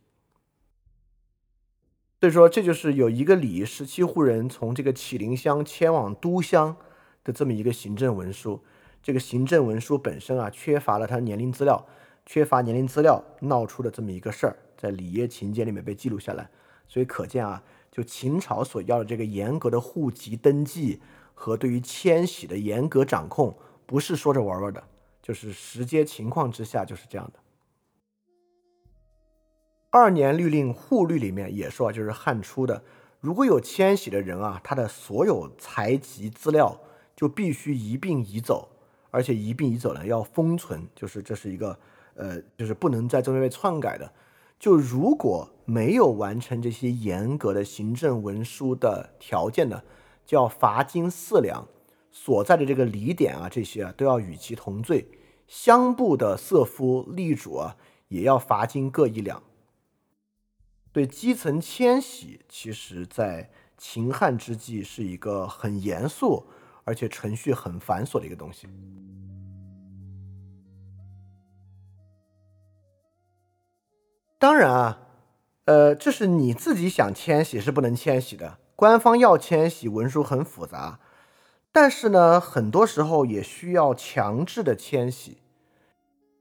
[2.21, 6.77] 所以说，这就是有一个里十七户人从这个启灵乡迁往都乡
[7.25, 8.63] 的这么一个行政文书。
[9.03, 11.85] 这个行政文书本身啊，缺乏了他年龄资料，
[12.25, 16.49] 缺乏年龄资料闹出的这么一个事儿，在里耶秦简里面被记录下来。
[16.87, 17.61] 所以可见啊，
[17.91, 21.01] 就秦朝所要的这个严格的户籍登记
[21.35, 24.83] 和对于迁徙的严格掌控，不是说着玩玩的，
[25.23, 27.41] 就是实际情况之下就是这样的。
[29.91, 32.83] 二年律令户律里面也说，就是汉初的，
[33.21, 36.81] 如果有迁徙的人啊，他的所有财籍资料
[37.15, 38.69] 就必须一并移走。
[39.15, 41.79] 而且一并移走呢，要封存，就是这是一个，
[42.15, 44.11] 呃，就是不能在中间被篡改的。
[44.59, 49.83] 就如果没有完成这些严格的行政文书的条件呢，
[50.25, 51.69] 就要罚金四两，
[52.13, 55.09] 所在的这个礼典啊，这些啊都要与其同罪。
[55.49, 59.43] 乡部的色夫吏主啊，也要罚金各一两。
[60.93, 66.47] 对基层迁徙，其实在秦汉之际是一个很严肃。
[66.85, 68.67] 而且程序很繁琐的一个东西。
[74.37, 74.99] 当然啊，
[75.67, 80.99] 呃，这是你自己想迁徙是不能迁徙的，官方要迁徙，文书很复杂。
[81.75, 85.39] 但是呢，很多时候也需要强制的迁徙。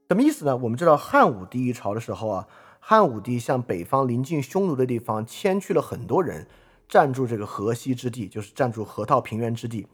[0.10, 0.58] 什么意思呢？
[0.58, 2.48] 我们知道汉武帝一朝的时候啊，
[2.82, 6.48] 汉武帝向北方临近匈奴的地方迁去了很多人，
[6.90, 9.88] 占住这个河西之地，就是占住河套平原之地。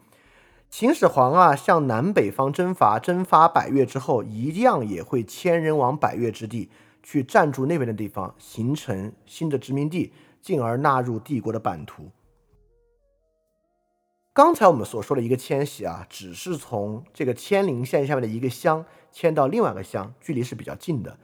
[0.71, 6.71] 秦始皇啊，向南北方征伐，征伐百越之后，一样也会迁人往百越之地
[7.03, 12.09] 去占住那边的地方，形成新的殖民地，进而纳入帝国的版图。
[14.37, 21.17] 刚才我们所说的一个迁徙啊，只是从这个迁陵县下面的一个乡迁到另外一个乡，距离是比较近的。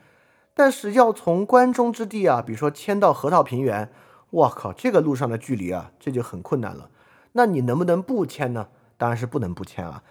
[0.56, 3.92] 但是要从关中之地啊，比如说迁到河套平原，
[4.32, 6.90] 我靠，这个路上的距离啊，这就很困难了。
[7.34, 8.70] 那你能不能不迁呢？
[8.98, 10.04] 当然是不能不迁啊！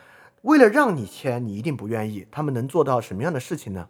[0.43, 2.29] 为了让你迁，你一定不愿意。
[2.31, 3.89] 他们能做到什么样的事情呢？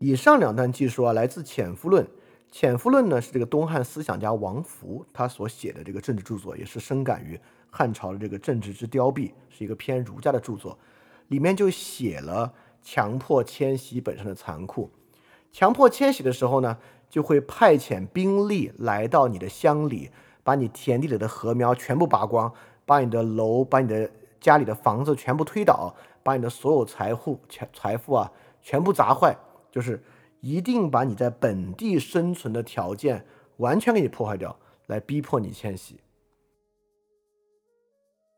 [0.00, 2.04] 以上两段记述啊，来自《潜夫论》。
[2.50, 7.38] 《潜夫论》呢是这个东汉思想家王弗他所写的这个政治著作，也是深感于
[7.70, 10.78] 汉朝的这个政治之凋敝，是一个偏儒家的著作。
[11.28, 14.90] 里面就写了强迫迁徙本身的残酷。
[15.52, 20.10] 强迫迁徙的时候呢，就会派遣兵力来到你的乡里，
[20.42, 22.52] 把你田地里的禾苗全部拔光。
[22.86, 28.32] 把你的楼，把你的家里的房子全部推倒，把你的所有财富、财财富啊
[28.62, 29.36] 全部砸坏，
[29.70, 30.02] 就是
[30.40, 33.26] 一定把你在本地生存的条件
[33.58, 36.00] 完全给你破坏掉，来逼迫你迁徙。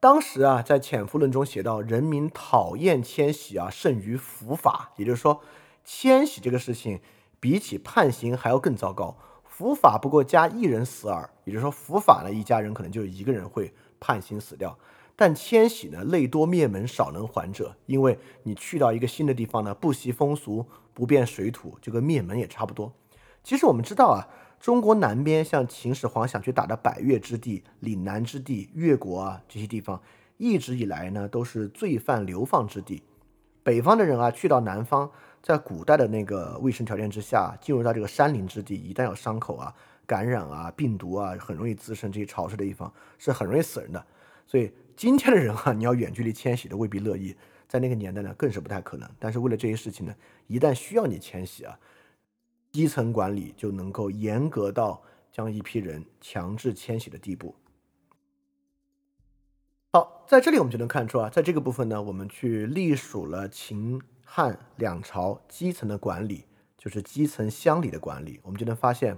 [0.01, 5.43] 当时啊，在《潜伏论》中写到，人民讨厌迁徙啊，胜于伏法，也就是说，
[5.85, 7.01] 迁徙这个事情
[7.39, 9.17] 比起判刑还要更糟糕。
[9.45, 13.73] 伏法不过加一人死耳，也就是说，伏法呢，一家人可能就一个人会。
[14.03, 14.79] 判刑死掉，
[15.15, 17.77] 但迁徙呢，累多灭门，少能还者。
[17.85, 22.93] 因为你去到一个新的地方呢，不习风俗，不变水土，就跟灭门也差不多。
[23.43, 24.29] 其实我们知道啊，
[24.61, 30.01] 中国南边像秦始皇想去打的百越之地、岭南之地、越国啊这些地方，
[30.37, 33.03] 一直以来呢都是罪犯流放之地。
[33.63, 35.11] 北方的人啊，去到南方，
[35.43, 39.75] 在古代的那个卫生条件之下，进入到这个山林之地，一旦有伤口啊。
[40.07, 42.11] 感染啊，病毒啊，很容易滋生。
[42.11, 44.05] 这些潮湿的地方是很容易死人的。
[44.45, 47.37] 所以今天的人啊，你要远距离迁徙的未必乐意。
[47.71, 49.09] 在那个年代呢，更是不太可能。
[49.21, 50.13] 但是为了这些事情呢，
[50.49, 51.79] 一旦需要你迁徙啊，
[52.73, 57.55] 基层管理就能够严格到将一批人强制迁徙的地步。
[59.93, 69.17] 好，在这里我们就能看出啊，在这个部分呢，我们去隶属了秦汉两朝基层的管理，就是基层乡里的管理，我们就能发现。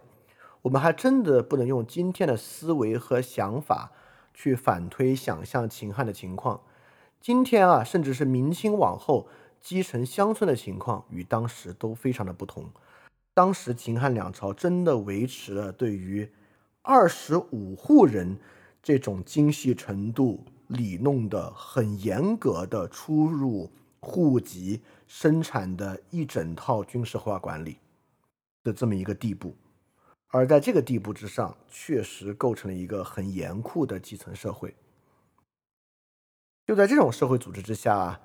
[0.60, 3.90] 我们还真的不能用今天的思维和想法
[4.32, 6.60] 去反推想象秦汉的情况。
[7.22, 9.28] 今天啊，甚至是明清往后
[9.60, 12.68] 基层乡村的情况，与当时都非常的不同。
[13.32, 16.28] 当时秦汉两朝真的维持了对于
[16.82, 18.36] 二十五户人
[18.82, 27.78] 这种精细程度理弄的很严格的出入户籍生产的一整套军事化管理
[28.64, 29.54] 的这么一个地步。
[30.26, 34.74] 而在这个地步之上，确实构成了一个很严酷的基层社会。
[36.66, 38.20] 就在这种社会组织之下，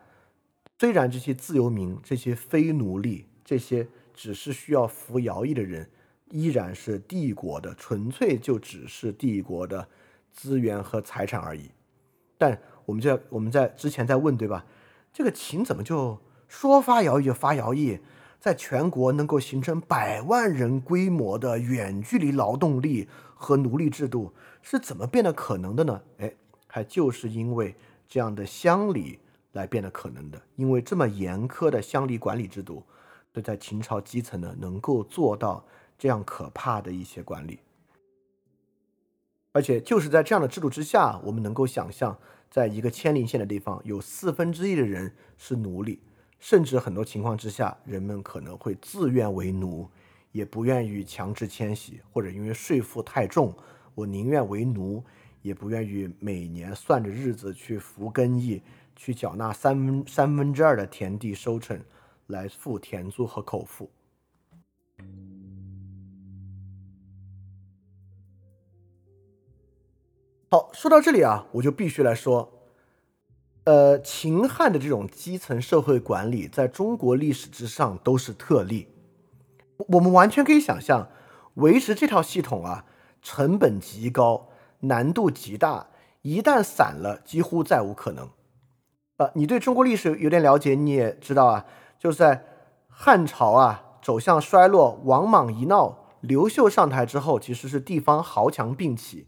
[0.80, 5.90] 虽然这些自由民、这些非奴隶、这些只是需要服徭役的人，
[6.30, 9.88] 依然是帝国的，纯粹就只是帝国的
[10.32, 11.72] 资源和财产而已。
[12.38, 14.66] 但我们在我们在之前在问，对吧？
[15.12, 18.00] 这个秦怎么就说发徭役就发徭役？
[18.40, 26.02] 在全国能够形成百万人规模的远距离劳动力和奴隶制度是怎么变得可能的呢？
[26.20, 26.32] 哎，
[26.68, 27.76] 还就是因为
[28.08, 29.20] 这样的乡里
[29.52, 30.42] 来变得可能的。
[30.56, 32.84] 因为这么严苛的乡里管理制度，
[33.32, 35.66] 对在秦朝基层呢能够做到
[35.98, 37.60] 这样可怕的一些管理。
[39.54, 42.16] 而且就是在这样的制度之下，我们能够想象，
[42.50, 46.00] 在一个千陵县的地方，有四分之一的人是奴隶，
[46.40, 49.90] 甚至很多情况之下，人们可能会自愿为奴，
[50.32, 53.52] 也不愿意强制迁徙，或者因为税负太重，
[53.96, 55.04] 我宁愿为奴，
[55.48, 58.62] 也不愿意每年算着日子去服耕役，
[58.96, 61.80] 去缴纳三分三分之二的田地收成，
[62.28, 63.90] 来付田租和口腹。
[70.50, 72.54] 好，说到这里啊，我就必须来说，
[73.66, 78.88] 呃，秦汉的这种基层社会管理，在中国历史之上都是特例。
[79.78, 81.10] 我们完全可以想象，
[81.56, 82.86] 维持这套系统啊，
[83.22, 84.50] 成本极高，
[84.82, 85.88] 难度极大，
[86.22, 88.30] 一旦散了，几乎再无可能。
[89.18, 91.66] 呃，你对中国历史有点了解，你也知道啊，
[91.98, 92.44] 就是在
[92.88, 99.28] 汉朝啊走向衰落，王莽一闹，刘秀上台之后，其实是地方豪强并起。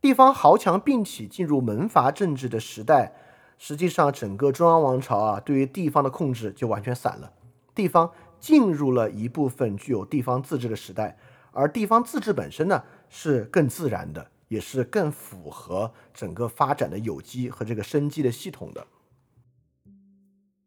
[0.00, 3.12] 地方豪强并起进入门阀政治的时代，
[3.58, 7.32] 实际上整个中央王朝啊，对于地方的控制就完全散了。
[7.74, 11.16] 地方进入了一部分具有地方自治的时代，
[11.52, 18.84] 而地方自治本身呢，是更自然的，也是更符合整个发展的有机和这个生机的系统的。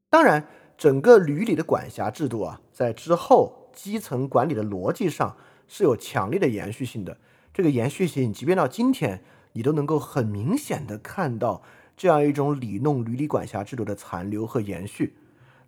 [0.09, 5.35] 当然，整个闾里的管辖制度啊，在之后基层管理的逻辑上
[5.67, 7.17] 是有强烈的延续性的。
[7.53, 11.61] 这个延续性，即便到今天，你都能够很明显的看到
[11.97, 15.17] 这样一种里弄闾里管辖制度的残留和延续。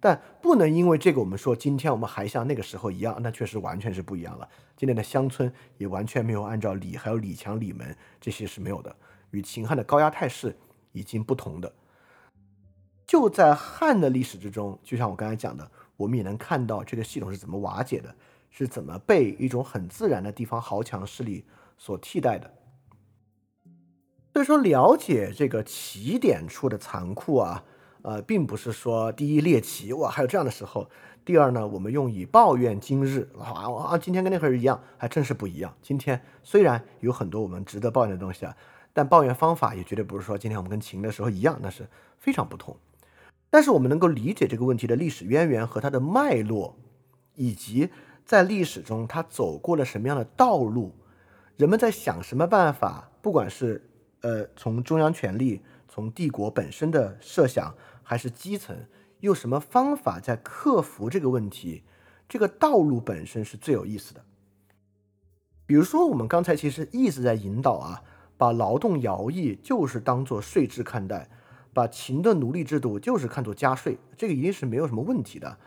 [0.05, 4.47] 但不能因为这个，我们说今天我们还像那个时候一样，那确实完全是不一样了。
[4.77, 8.95] 今天的乡村也完全没有按照李还有李强、李门这些是没有的，
[9.31, 10.55] 与秦汉的高压态势
[10.91, 11.73] 已经不同的。
[13.07, 18.13] 就在汉的历史之中，就像我刚才讲的，我们也能看到这个系统是怎么瓦解的，
[18.51, 21.43] 是怎么被一种很自然的地方豪强势力。
[21.79, 22.53] 所替代的，
[24.33, 27.63] 所以说了解这个起点处的残酷啊，
[28.05, 30.87] 呃，并不是说第一猎奇哇，还有这样的时候；
[31.25, 35.73] 第二呢，我们用以抱怨今日啊啊，今天跟那会儿一样，还真是不一样。
[35.81, 38.55] 今天虽然有很多我们值得抱怨的东西啊，
[38.93, 41.87] 但抱怨方法也绝对不是说今天我们跟秦的时候一样，那是
[42.19, 42.77] 非常不同。
[43.49, 46.75] 但是我们能够理解这个问题的历史渊源和它的脉络，
[47.33, 47.89] 以及
[48.23, 50.93] 在历史中它走过了什么样的道路。
[51.57, 53.09] 人们在想什么办法？
[53.23, 53.89] 不管是
[54.21, 57.73] 呃从中央权力、从帝国本身的设想，
[58.05, 58.85] 还是基层，
[59.19, 61.83] 用什么方法在克服这个问题？
[62.29, 64.23] 这个道路本身是最有意思的。
[65.65, 68.03] 比如说，我们刚才其实一直在引导啊，
[68.37, 71.27] 把劳动徭役就是当做税制看待，
[71.73, 75.57] 把秦的奴隶制度就是看作加税，这个一定是没有什么问题的。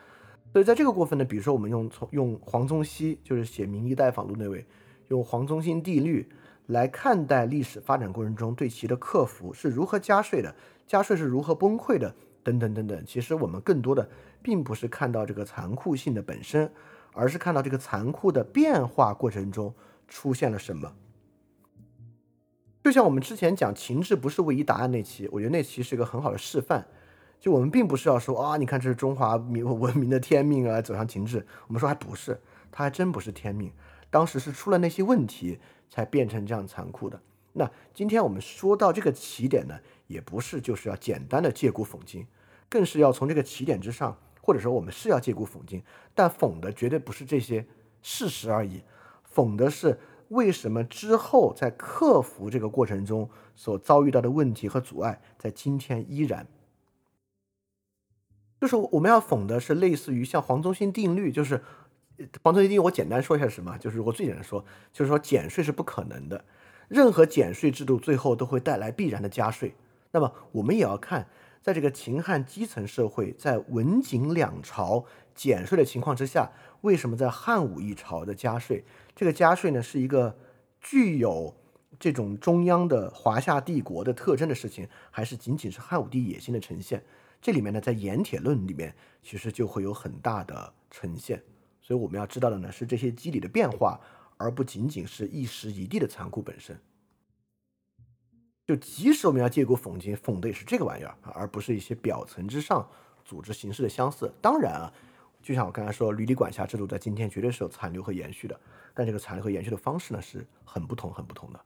[0.53, 4.65] 所以在这个过分呢，比如说我们用从用黄宗羲，就是写《明夷待访录》那位。
[5.09, 6.29] 用黄宗羲帝律
[6.67, 10.55] 来看待历史发展过程中对其的克服是如何加税的，
[10.87, 12.15] 加税是如何崩溃的，
[12.49, 13.05] 等等等等。
[13.07, 14.09] 其实我们更多的
[14.43, 16.73] 并不是看到这个残酷性的本身，
[17.13, 19.75] 而是看到这个残酷的变化过程中
[20.07, 20.95] 出现了什么。
[22.85, 26.87] 就像我们之前讲情志不是唯一答案那期，我觉得那期是一个很好的示范。
[27.39, 31.47] 就我们并不是要说啊，你看这是中华民文明的天命啊，走向情志。
[31.67, 32.41] 我们说还不是，
[32.73, 33.71] 它还真不是天命。
[34.11, 35.59] 当时是出了那些问题，
[35.91, 37.21] 才变成这样残酷的。
[37.53, 42.27] 那今天我们说到这个起点呢，也不是就是要简单的借古讽今，
[42.69, 45.83] 更是要从这个起点之上，或者说我们是要借古讽今，
[46.15, 47.67] 但讽的绝对不是这些
[48.03, 48.83] 事实而已，
[49.35, 49.99] 讽的是
[50.29, 56.47] 为什么之后在克服这个过程中所遭遇到的问题和阻碍，在今天依然。
[58.61, 61.63] 就是我们要讽的是类似于像黄宗羲定律，就是。
[62.43, 66.45] 黄宗羲定律，我简单说一下什么，就是如果最简单说，就是说减税是不可能的，
[66.89, 69.77] 任何减税制度最后都会带来必然的加税。
[70.11, 71.29] 那么我们也要看，
[71.63, 75.05] 在这个秦汉基层社会在文景两朝
[75.35, 76.51] 减税的情况之下，
[76.81, 78.85] 为什么在汉武一朝的加税？
[79.15, 80.39] 这个加税呢，是一个
[80.81, 81.55] 具有
[81.99, 87.03] 这种中央的华夏帝国的特征的事情，还是仅仅是汉武帝野心的呈现？
[87.41, 91.43] 这里面呢，在盐铁论里面，其实就会有很大的呈现。
[91.81, 94.01] 所以我们要知道的呢是这些机理的变化，
[94.37, 96.79] 而不仅仅是一时一地的残酷本身。
[98.69, 102.87] 就即使我们要借古讽今，讽的也是这个玩意儿，而不是一些表层之上
[103.25, 104.31] 组织形式的相似。
[104.43, 104.93] 当然啊，
[105.43, 108.61] 就像我刚才说，履历管辖制度在今天绝对是有残留和延续的，
[108.93, 111.59] 但这个残留和延续的方式呢是很不同、很不同的。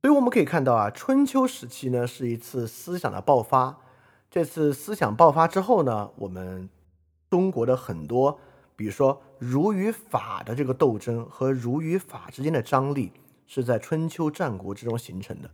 [0.00, 3.78] 所以我们可以看到啊，春秋时期呢是一次思想的爆发。
[4.30, 6.70] 这次思想爆发之后呢，我们
[7.28, 8.40] 中国的很多，
[8.74, 13.12] 比如说儒与法的这个斗争和儒与法之间的张力，
[13.46, 15.50] 是在春秋战国之中形成的。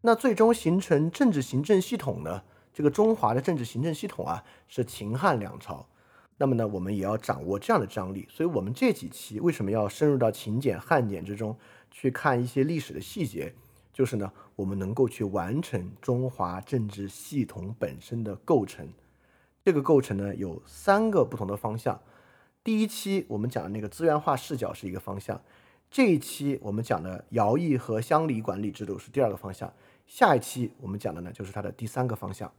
[0.00, 2.42] 那最终形成政治行政系统呢？
[2.72, 5.84] 这个中华的政治行政系统啊，是秦汉两朝。
[6.36, 8.24] 那么呢，我们也要掌握这样的张力。
[8.30, 11.56] 所以，我们这几期为什么要深入到秦简、汉简之中
[11.90, 13.52] 去看一些历史的细节？
[13.92, 18.88] 就是呢，我们能够去完成中华政治系统本身的构成。
[19.64, 22.00] 这个构成呢，有三个不同的方向。
[22.68, 25.40] 第一期我们讲的那个资源化视角是一个方向，
[25.90, 29.72] 这一期我们讲的徭役和乡里管理制度是第二个方向，
[30.06, 32.52] 下一期我们讲的呢就是它的第三个方向。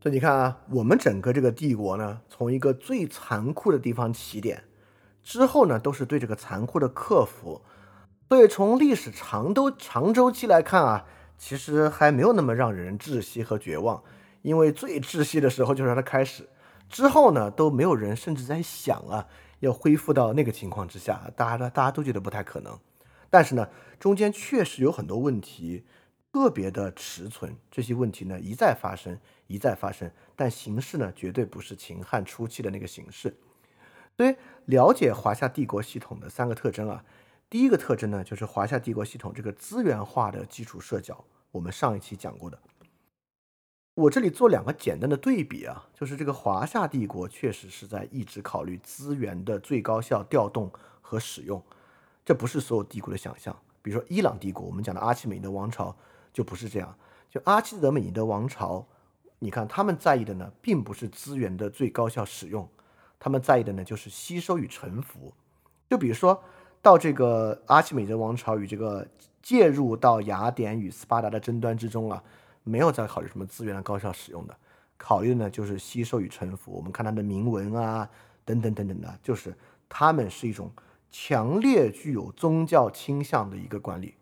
[0.00, 4.64] 所以你看啊，我们整个这个帝国呢，从一个最残酷的地方起点。
[5.22, 7.60] 之后呢，都是对这个残酷的克服。
[8.30, 11.06] 所以从历史长周长周期来看啊，
[11.40, 14.04] 其实还没有那么让人窒息和绝望。
[14.42, 16.46] 因为最窒息的时候就是它的开始，
[16.90, 19.26] 之后呢都没有人甚至在想啊
[19.60, 22.78] 要恢复到那个情况之下，大家大家都觉得不太可能。
[23.30, 23.68] 但是呢，
[23.98, 25.84] 中间确实有很多问题
[26.30, 30.10] 特别的迟存，这些问题呢一再发生，一再发生。
[30.36, 33.34] 但形式呢绝对不是秦汉初期的那个形式。
[34.16, 34.36] 所以，
[34.66, 37.02] 了解华夏帝国系统的三个特征啊，
[37.50, 42.56] 第一个特征呢，就是华夏帝国系统这个资源化的基础设脚，我们上一期讲过的。
[43.94, 50.70] 我这里做两个简单的对比啊，就是这个华夏帝国确实是在一直考虑资源的最高效调动
[51.00, 51.60] 和使用，
[52.24, 53.54] 这不是所有帝国的想象。
[53.82, 55.94] 比如说伊朗帝国，我们讲的阿契美尼德王朝
[56.32, 56.96] 就不是这样。
[57.28, 58.86] 就阿契德美尼德王朝，
[59.40, 62.68] 你看他们在意的呢，并不是资源的最高效使用。
[63.18, 65.34] 他们在意的呢，就是吸收与臣服。
[65.88, 66.40] 就比如说
[66.82, 69.06] 到这个阿契美德王朝与这个
[69.42, 72.22] 介入到雅典与斯巴达的争端之中啊，
[72.62, 74.56] 没有在考虑什么资源的高效使用的，
[74.96, 76.72] 考虑的呢就是吸收与臣服。
[76.72, 78.08] 我们看他的铭文啊，
[78.44, 79.54] 等等等等的，就是
[79.88, 80.70] 他们是一种
[81.10, 84.14] 强烈具有宗教倾向的一个管理。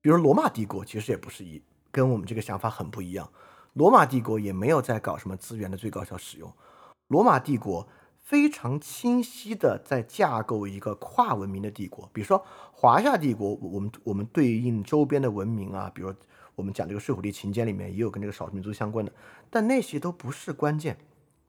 [0.00, 3.30] 比如罗马帝国其实也不是一跟我们这个想法很不一样，
[3.74, 6.52] 罗马帝国也没有在搞什么资源的最高效使用。
[7.08, 7.86] 罗马帝国
[8.24, 16.12] 非常清晰的在架构一个跨文明的帝国，比如说华夏帝国，我们我们对应周边的文明啊，比如
[16.54, 19.12] 我们讲这个《睡虎地秦简》里面也有跟这个少数民族相关的，
[19.50, 20.96] 但那些都不是关键。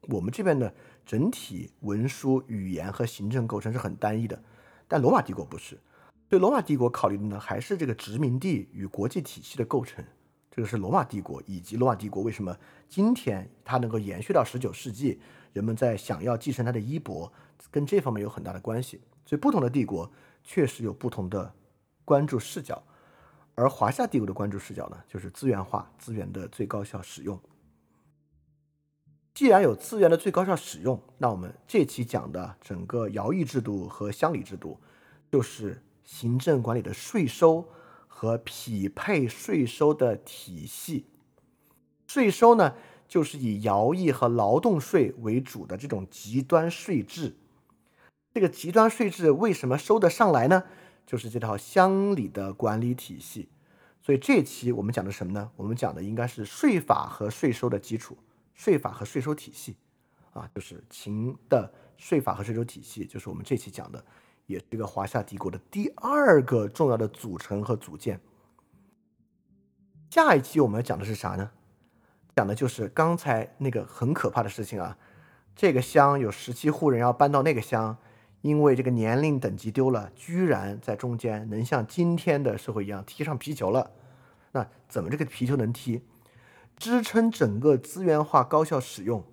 [0.08, 0.74] 我们这边的
[1.06, 4.42] 整体文书语言和行政构成是很单一的，
[4.86, 5.80] 但罗马帝国不是。
[6.28, 10.04] 对罗马帝国考虑的呢，还是这个殖民地与国际体系的构成。
[10.56, 12.56] 这个是罗马帝国以及罗马帝国为什么
[12.88, 15.20] 今天它能够延续到十九世纪。
[15.52, 17.30] 人们在想要继承他的衣钵，
[17.70, 19.00] 跟这方面有很大的关系。
[19.26, 20.10] 所以，不同的帝国
[20.42, 21.52] 确实有不同的
[22.06, 22.82] 关注视角。
[23.54, 27.38] 而华夏帝国的关注视角呢，就是资源化、资源的最高效使用。
[29.34, 34.78] 既然有资源的最高效使用，那我们这期讲的整个徭役制度和乡里制度，
[35.30, 37.66] 就是行政管理的税收
[38.18, 41.04] 和匹配税收的体系。
[42.06, 42.74] 税收呢？
[43.06, 47.36] 就是以徭役和劳动税为主的这种极端税制，
[48.32, 50.64] 这个极端税制为什么收得上来呢？
[51.06, 53.50] 就是这套乡里的管理体系。
[54.00, 55.50] 所以这期我们讲的什么呢？
[55.56, 58.16] 我们讲的应该是税法和税收的基础，
[58.54, 59.76] 税法和税收体系，
[60.32, 64.02] 啊，就是秦的税法和税收体系，就是我们这期讲的，
[64.46, 68.20] 也是这个华夏帝国的第二个重要的组成和组建。
[70.10, 71.50] 下一期我们要讲的是啥呢？
[72.34, 74.96] 讲的就是刚才那个很可怕的事情啊，
[75.54, 77.96] 这个乡有十七户人要搬到那个乡，
[78.40, 83.90] 因为这个年龄等级丢了，居然在中间能像今天的社会一样踢上皮球了。
[84.52, 86.02] 那怎么这个皮球能踢？
[86.76, 89.24] 支撑整个资源化高效使用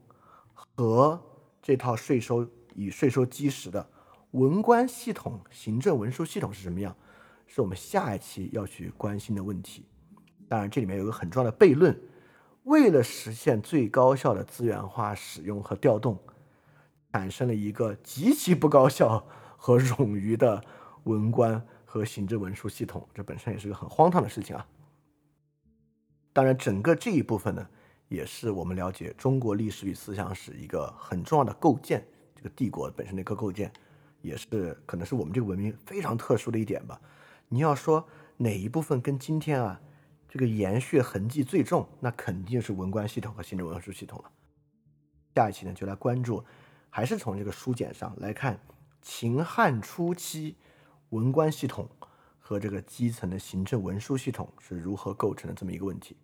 [0.53, 1.21] 和
[1.61, 3.89] 这套税收以税收基石的
[4.33, 6.95] 文官系统、行政文书系统是什么样？
[7.45, 9.85] 是我们下一期要去关心的问题。
[10.47, 11.95] 当然，这里面有个很重要的悖论。
[12.63, 16.17] 为了实现最高效的资源化使用和调动，
[17.11, 19.23] 产生了一个极其不高效
[19.55, 20.63] 和冗余的
[21.03, 24.65] 文官和行政文书系统，这本身也是个很荒唐的事情啊。
[26.31, 27.67] 当然，整个这一部分呢，
[28.07, 32.03] 也是我们了解中国历史与思想史一个很重要的构建，
[32.35, 33.71] 这个帝国本身的一个构建，
[34.23, 36.99] 也是可能是我们这个文明非常特殊的一点吧。
[37.49, 38.07] 你要说
[38.37, 39.79] 哪一部分跟今天啊？
[40.27, 44.31] 这个延续痕迹最重，那肯定是文官系统和行政文书系统了。
[45.35, 46.43] 下一期呢，就来关注
[46.89, 48.59] 还是从这个书简上来看
[48.99, 50.55] 秦汉初期
[51.09, 51.87] 文官系统
[52.39, 56.17] 和这个基层的行政文书系统是如何构成的这么一个问题。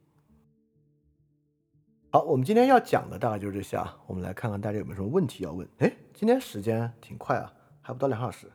[2.10, 3.95] 好，我们今天要讲的大概就是这些啊。
[4.08, 5.70] 我们来看看大家有没有什么问题要问。
[5.78, 7.54] 哎，今天时间挺快啊，
[7.90, 8.52] 还不到两小时。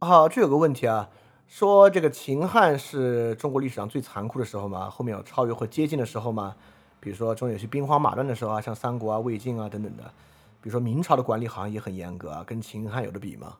[0.00, 1.08] 好，这有个问题啊，
[1.46, 4.90] 说这个秦汉是中国历史上最残酷的时候吗？
[4.90, 6.54] 后面有超越或接近的时候吗？
[7.00, 10.04] 比如说中有些兵荒马乱的时候啊，像三国啊、魏晋啊等等的。
[10.60, 13.56] 比如说明朝的管理好像也很严格啊，跟秦汉有的比吗？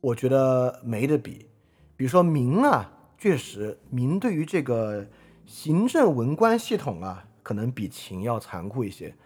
[0.00, 1.48] 我觉得没得比。
[1.96, 2.90] 比如说明啊。
[3.18, 5.06] 确实，明对于这个
[5.46, 9.16] 行政文官系统啊，可能比秦要残酷一些，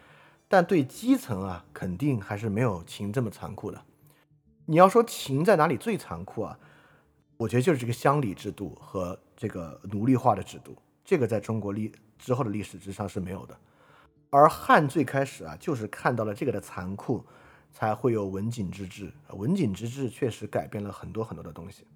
[0.53, 3.80] 但对基层啊，肯定还是没有秦这么残酷的。
[4.66, 6.59] 你要说秦在哪里最残酷啊？
[7.36, 13.57] 我觉得就是这个乡里制度和这个奴隶化的制度，这个在中国历之后的历史之上是没有的。
[14.28, 17.24] 而汉最开始啊，就是看到了这个的残酷，
[17.72, 19.12] 才会有文景之治。
[19.28, 21.86] 文景之治确实改变了很多很多的东西。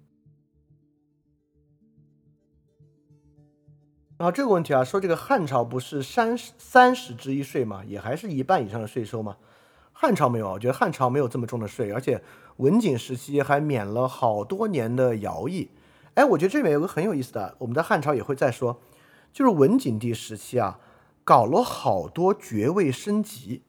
[4.17, 7.83] 然后这个问题啊，说这个汉朝不是三三十之一税吗？
[7.85, 9.35] 也还是一半以上的税收吗？
[9.91, 12.23] 汉朝没有，我觉得汉朝没有这么重的税，而且
[12.57, 15.69] 文景时期还免了好多年的徭役。
[16.13, 18.79] 哎，我觉得这里面有个很有意思的，我们在汉朝也会再说，
[19.33, 20.79] 就是文景帝时期啊，
[21.25, 23.63] 搞了好多爵位升级。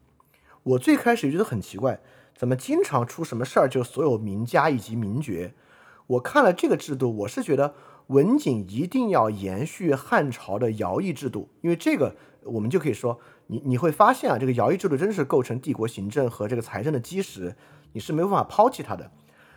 [0.63, 1.99] 我最开始觉得很奇怪，
[2.37, 5.55] 怎么经常出什么事儿就所有名家以及名爵？
[6.07, 7.75] 我看了这个制度，我是觉得。
[8.09, 17.57] 文景一定要延续汉朝的徭役制度，因为这个我们就可以说，你你会发现啊，这个徭役制度真是构成帝国行政和这个财政的基石，
[17.93, 19.11] 你是没有办法抛弃它的。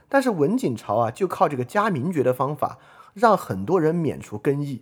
[0.08, 2.80] 但是文景朝啊，就靠这个加名爵的方法，
[3.14, 4.82] 让很多人免除更役，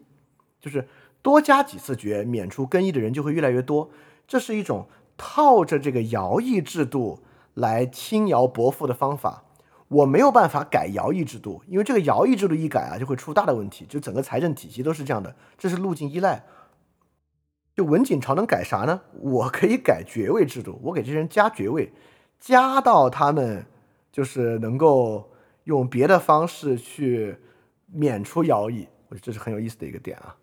[0.62, 0.88] 就是
[1.22, 3.90] 多加几次爵，免除更役的人就会越来越多。
[4.26, 4.88] 这是一种
[5.18, 7.20] 套着这个徭役制度
[7.54, 9.44] 来轻徭薄赋的方法。
[9.88, 13.86] 我没有办法改徭役制度，因为这个徭役制度一改啊，就会出大的问题。
[13.86, 16.44] 就整个财政体系都是这样的，这是路径依赖。
[17.74, 19.02] 就文景朝能改啥呢？
[19.14, 21.94] 我可以改爵位制度，我给这些人加爵位，
[22.40, 23.66] 加到他们
[24.12, 25.30] 就是能够
[25.66, 27.38] 用别的方式去
[27.86, 28.88] 免除徭役。
[29.10, 30.36] 我觉得这是很有意思的一个点啊。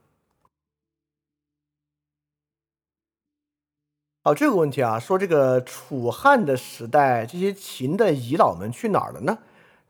[4.27, 9.37] 好，这个问题啊，说这个楚汉的时代，这些秦的遗老们去哪儿了呢？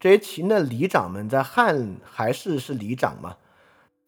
[0.01, 3.37] 这些秦的里长们在汉还是是里长吗？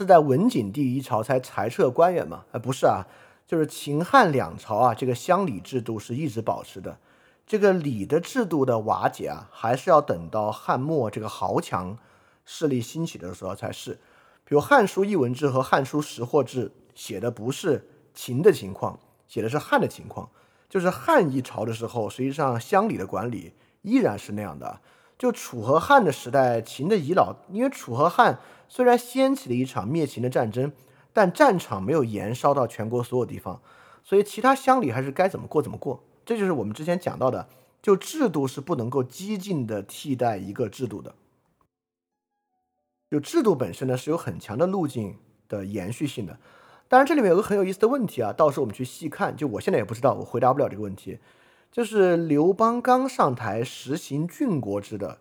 [0.01, 2.45] 是在文景帝一朝才裁撤官员吗？
[2.51, 3.07] 呃，不是啊，
[3.47, 6.99] 就是秦汉两朝啊，这个乡里制度是一直保持的。
[7.47, 11.97] 这个礼的制度的瓦解啊，还是要等到汉末这个豪强
[12.45, 13.93] 势力兴起的时候才是。
[14.45, 18.99] 比如《汉书艺文志》和《汉书识货志》写的不是秦的情况。
[19.27, 20.31] 写的是汉的情况，
[20.69, 23.53] 就是汉一朝的时候，实际上乡里的管理
[23.83, 24.81] 依然是那样的。
[25.19, 30.71] 就楚和汉的时代，秦的遗老，因为楚和汉虽然掀起了一场灭秦的战争，
[31.13, 33.63] 但战场没有延烧到全国所有地方，
[34.05, 36.03] 所以其他乡里还是该怎么过怎么过。
[36.27, 37.49] 这就是我们之前讲到的，
[37.81, 41.15] 就制度是不能够激进的替代一个制度的。
[43.11, 45.17] 就制度本身呢，是有很强的路径
[45.49, 46.39] 的延续性的。
[46.89, 49.37] 当然，这里面有个很有意思的问题啊，到时候我们去细看。
[49.37, 51.19] 就我现在也不知道，我回答不了这个问题。
[51.73, 55.19] 就是刘邦刚上台实行郡国制的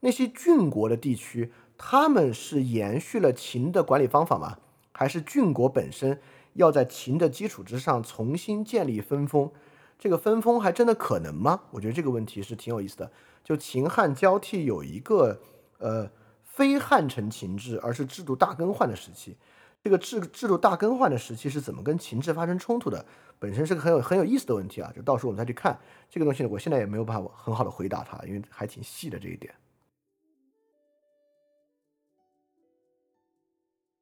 [0.00, 4.58] 那些郡国的地区，他们是延续了秦的管理方法吗？
[4.92, 6.20] 还是郡国本身
[6.54, 9.50] 要在秦的基础之上重新建立分封？
[9.96, 11.60] 这个分封还真的可能吗？
[11.70, 13.10] 我觉得这个问题是挺有意思的。
[13.44, 15.40] 就秦汉交替有一个
[15.78, 16.10] 呃
[16.42, 19.36] 非汉承秦制，而是制度大更换的时期。
[19.84, 23.04] 这个制制度大更换的时期是怎么跟秦制发生冲突的？
[23.38, 24.90] 本身是个很有很有意思的问题啊！
[24.96, 25.78] 就到时候我们再去看
[26.08, 29.54] 这个东西，我现在也没有办法很好的回答它，因为还挺细的这一点。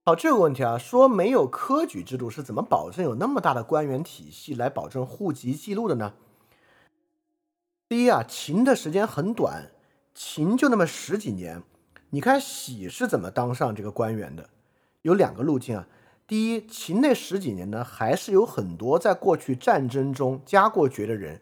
[0.04, 6.14] 好，这个问题啊，说没有科举制度是怎么保证有那么大的官员体系来保证户籍记录的呢？
[7.88, 9.72] 第一啊，秦的时间很短，
[10.14, 11.64] 秦就那么十几年，
[12.10, 14.48] 你看喜是怎么当上这个官员的？
[15.02, 15.86] 有两个路径啊，
[16.26, 21.40] 第一，秦那十几年呢，还是有很多在过去战争中加过爵的人，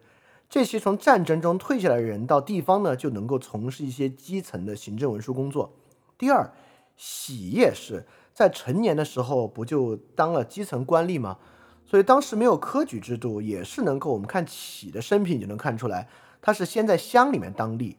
[0.48, 5.72] 这些从战争中退下来的人到地方呢，就能够从事一些基层的行政文书工作。
[6.16, 6.50] 第二，
[6.96, 11.36] 喜也是在成年的时候不就当了基层官吏吗？
[11.84, 16.08] 所以当时没有科举制度，也是能够我们看启的生平就能看出来，
[16.40, 17.96] 他是先在乡里面当吏，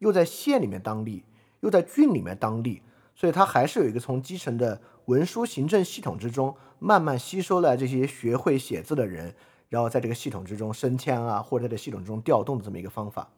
[0.00, 1.22] 又在县里面当吏，
[1.60, 2.80] 又在郡里面当吏，
[3.14, 4.80] 所以他还是有一个从基层的。
[5.06, 9.34] 文书行政系统之中，慢慢吸收了这些学会写字的人，
[9.68, 13.28] 然后在这个系统之中升迁啊，或者在系统中调动的这么一个方法。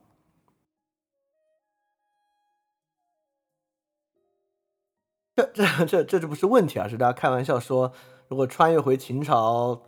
[5.34, 7.92] 这这这这这不是问题啊，是大家开玩笑说，
[8.28, 9.82] 如果穿越回秦朝，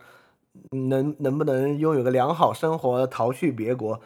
[0.71, 3.99] 能能不能拥有个良好生活，逃去别国？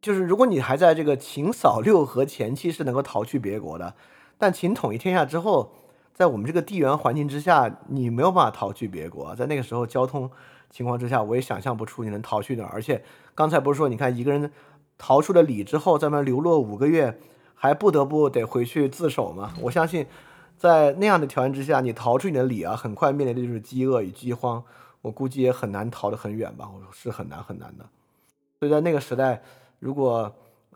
[0.00, 3.94] 就是如果你还在这个秦扫六合前期是能够逃去别国的，
[4.38, 5.72] 但秦统一天下之后，
[6.14, 9.34] 在我们这个地缘环境之下，你没有办法逃去别国。
[9.34, 10.30] 在那个时候交通
[10.70, 12.70] 情况之下，我也想象不出你能逃去哪儿。
[12.72, 13.04] 而且
[13.34, 14.50] 刚才不是说，你看一个人
[14.96, 17.18] 逃出了里之后，在那流落五个月，
[17.54, 19.52] 还不得不得回去自首吗？
[19.60, 20.06] 我相信，
[20.56, 24.62] 在那样的条件之下，你逃出你的里啊，很快面临的就是饥饿与饥荒。
[25.02, 27.84] 我估计也很难逃得很远吧，我是很难很难的。
[28.60, 29.42] 所以在那个时代。
[29.80, 30.34] 如果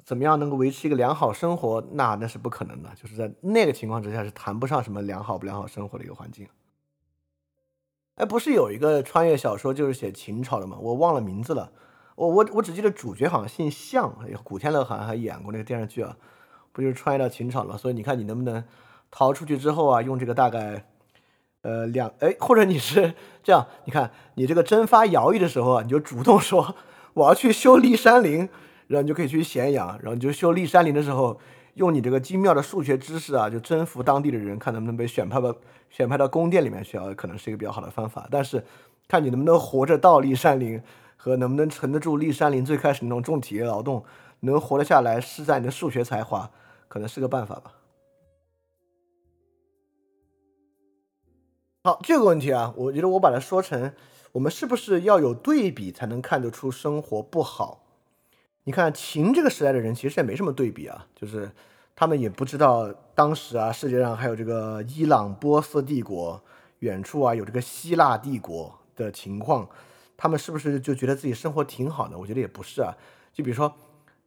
[0.09, 2.89] 怎么样能够维持一个良好生活，那那是不可能的。
[2.97, 6.49] 就是在那个情况之下，是谈不上什么良好不良好生活的一个环境。
[8.15, 10.79] 哎，不是有一个穿越小说就是写秦朝的吗？
[10.81, 11.71] 我忘了名字了。
[12.15, 16.17] 我我我只记得主角好像姓项，古天乐好像还演过那个电视剧啊。
[16.73, 17.77] 不就是穿越到秦朝了？
[17.77, 18.65] 所以你看你能不能
[19.11, 20.87] 逃出去之后啊，用这个大概
[21.61, 26.75] 呃两哎，或者你是这样，你看你这个征发徭役的时候啊，你就主动说
[27.13, 28.49] 我要去修骊山陵。
[28.89, 31.39] 然后你就可以去咸阳，然后你就修骊山陵的时候，
[31.75, 35.55] 用你这个精妙的数学知识啊，就征服当地的人，看能不能被选派到
[35.91, 38.27] 选派到宫殿里面去啊，可能是一个比较好的方法。
[38.31, 38.65] 但是，
[39.07, 40.83] 看你能不能活着到骊山陵，
[41.17, 44.05] 和能不能撑得住骊山陵最开始那种重体力劳动，
[44.41, 46.51] 能活得下来，施展你的数学才华，
[46.89, 47.75] 可能是个办法吧。
[51.85, 53.93] 好，这个问题啊，我觉得我把它说成，
[54.33, 57.85] 我们是不是要有对比才能看得出生活不好？
[58.69, 61.51] 你看秦这个时代的人其实也没什么对比啊，就是
[61.97, 66.39] 他们也不知道当时啊世界上还有这个伊朗波斯帝国，
[66.81, 69.67] 远处啊有这个希腊帝国的情况，
[70.19, 72.19] 他们是不是就觉得自己生活挺好的？
[72.19, 72.95] 我觉得也不是啊。
[73.33, 73.75] 就比如说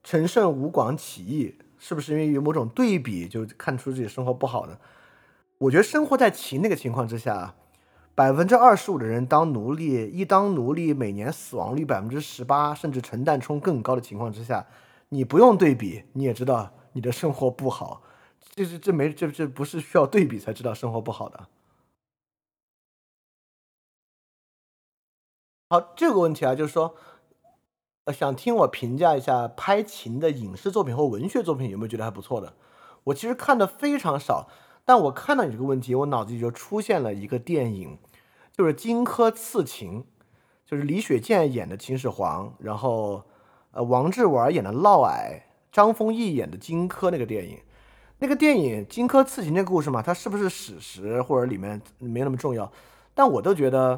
[0.04, 4.76] 陈胜吴广起义，是不是因为有某种对比就看出自己生活不好呢？
[5.60, 7.54] 我觉得生活在秦那个情况之下。
[8.14, 14.68] 百分之二十五的人当奴隶，一当奴隶每年死亡率百分之十八，甚至陈旦冲更高的情况之下，
[15.10, 18.04] 你不用对比，你也知道你的生活不好。
[18.54, 21.48] 这是这没这这不是需要对比才知道生活不好的。
[25.70, 26.96] 好，这个问题啊，就是说，
[28.14, 32.54] 想听我评价一下拍琴的影视作品或文学作品有没有觉得还不错的？
[33.06, 34.50] 我其实看的非常少。
[34.92, 37.98] 但我看到你这个问题，我脑子里就出现了一个电影，
[38.52, 40.02] 就是《荆轲刺秦》，
[40.66, 43.24] 就是李雪健演的秦始皇，然后
[43.72, 47.58] 呃王志文演的嫪毐，张丰毅演的荆轲那个电影。
[48.20, 52.70] 那个电影《荆轲刺秦》这个故事嘛，它是不是史实或者里面没那么重要？
[53.14, 53.98] 但我都觉得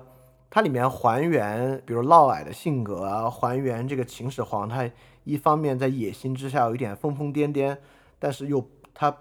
[0.52, 4.88] 它里面还原，比如嫪毐的性格啊，还原这个秦始皇，他
[5.24, 7.76] 一方面在野心之下有一点疯疯癫癫，
[8.20, 8.64] 但是又
[8.94, 9.12] 他。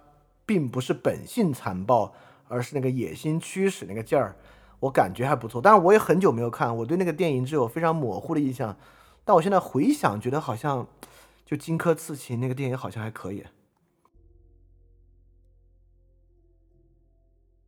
[0.52, 2.12] 并不是本性残暴，
[2.46, 4.36] 而是那个野心驱使那个劲儿，
[4.80, 5.62] 我感觉还不错。
[5.62, 8.76] 但是我也很久没有看，我对那个电影只有非常模糊的印象。
[9.24, 10.86] 但我现在回想，觉得好像
[11.46, 13.42] 就《荆轲刺秦》那个电影好像还可以。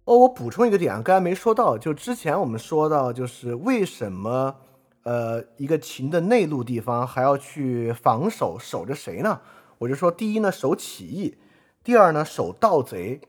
[0.04, 4.56] 哦，我补充一个点，刚才没说到，就之前我们说到，就是为什么
[5.04, 9.40] 呃一个秦的内陆地方还要去防守，守着谁呢？
[9.78, 11.38] 我就说，第一呢，守起义。
[11.84, 13.20] 第二呢，守盗贼，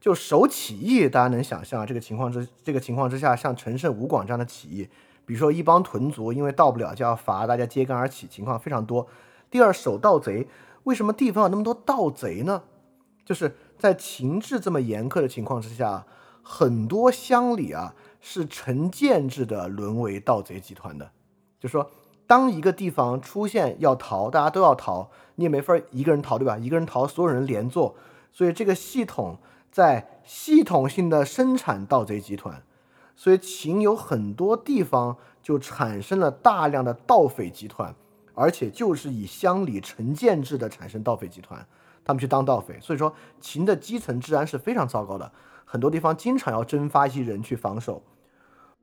[0.00, 4.88] 就守起义，大家能想象这个情况之这个情况之下，像陈胜吴广这样的起义，
[5.26, 9.04] 比如说一帮屯族因为到不了就要罚，大家揭竿而起，情况非常多。
[9.50, 10.46] 第二，守盗贼，
[10.84, 12.62] 为什么地方有那么多盗贼呢？
[13.24, 16.06] 就是在情制这么严苛的情况之下，
[16.44, 21.10] 很多乡里啊是成建制的沦为盗贼集团的，
[21.58, 21.90] 就说。
[22.26, 26.58] 当一个地方出现要逃，大家都要逃，你也没法一个人逃，对吧？
[26.58, 27.94] 一个人逃，所有人连坐，
[28.32, 29.38] 所以这个系统
[29.70, 32.62] 在系统性的生产盗贼集团，
[33.14, 37.94] 所以秦有很多地方就产生了大量的盗匪集团，
[38.34, 41.64] 而且就是以乡里城建制的产生盗匪集团，
[42.04, 45.30] 他们去当盗匪，所以说秦的基层治安是非常糟糕的，
[45.64, 48.02] 很多地方经常要征发一些人去防守。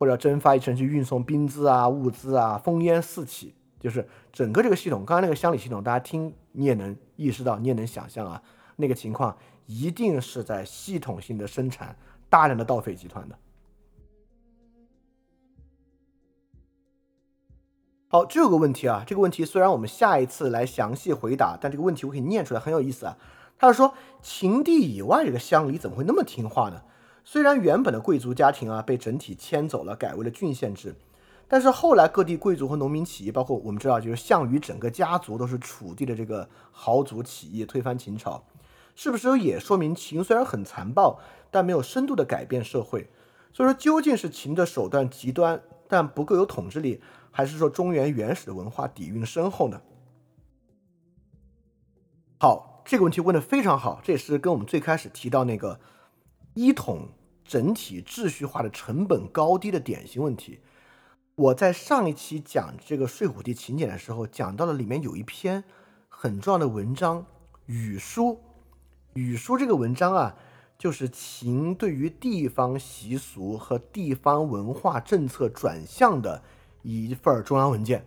[0.03, 5.05] 或者蒸发一程去运送兵资啊、物资啊，烽烟四起，就是整个这个系统。
[5.05, 8.43] 刚刚那个乡里系统，大家听你也能意识到，你也能想象啊，
[8.75, 11.95] 那个情况一定是在系统性的生产
[12.29, 13.39] 大量的盗匪集团的。
[18.09, 23.17] 好，这个问题啊，这个问题虽然我们下一次来详细回答，但这个问题我可以念出来，很有意思啊。
[23.57, 26.81] 他说，秦地以外这个乡里怎么会那么听话呢？
[27.23, 30.95] 虽然原本的贵族家庭啊被整体迁走了，改为了郡县制，
[31.47, 38.43] 但是后来各地贵族和农民起义，包括我们知道，就是项羽整个家族都是楚地的这个豪族起义，推翻秦朝，
[38.95, 41.19] 是不是也说明秦虽然很残暴，
[41.49, 43.09] 但没有深度的改变社会？
[43.53, 47.01] 所以说，究竟是秦的手段极端，但不够有统治力，
[47.31, 49.81] 还是说中原原始的文化底蕴深厚呢？
[52.39, 55.79] 好，这个问题问的非常好，这也是跟我们最开始提到那个
[56.53, 57.09] 一统
[57.43, 60.59] 整体秩序化的成本高低的典型问题。
[61.35, 65.63] 我在上一期讲这个睡虎地秦简的时候，讲到了里面有一篇
[66.07, 67.21] 很重要的文章
[67.65, 68.23] 《语书》。
[69.13, 70.35] 《语书》这个文章啊，
[70.77, 76.43] 就是秦对于地方习俗和地方文化政策转向的
[76.83, 78.05] 一份中央文件。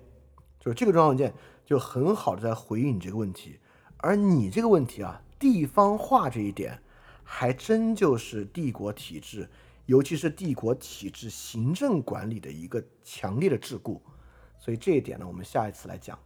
[0.60, 1.34] 就是这个中央文件
[1.64, 3.58] 就很好的在回应你这个问题。
[3.98, 6.80] 而你这个问题啊，地方化这一点，
[7.28, 9.48] 还真就是帝国体制。
[9.86, 14.00] 尤其是帝国体制行政管理的一个强烈的桎梏，
[14.58, 16.18] 所以这一点呢，我们下一次来讲。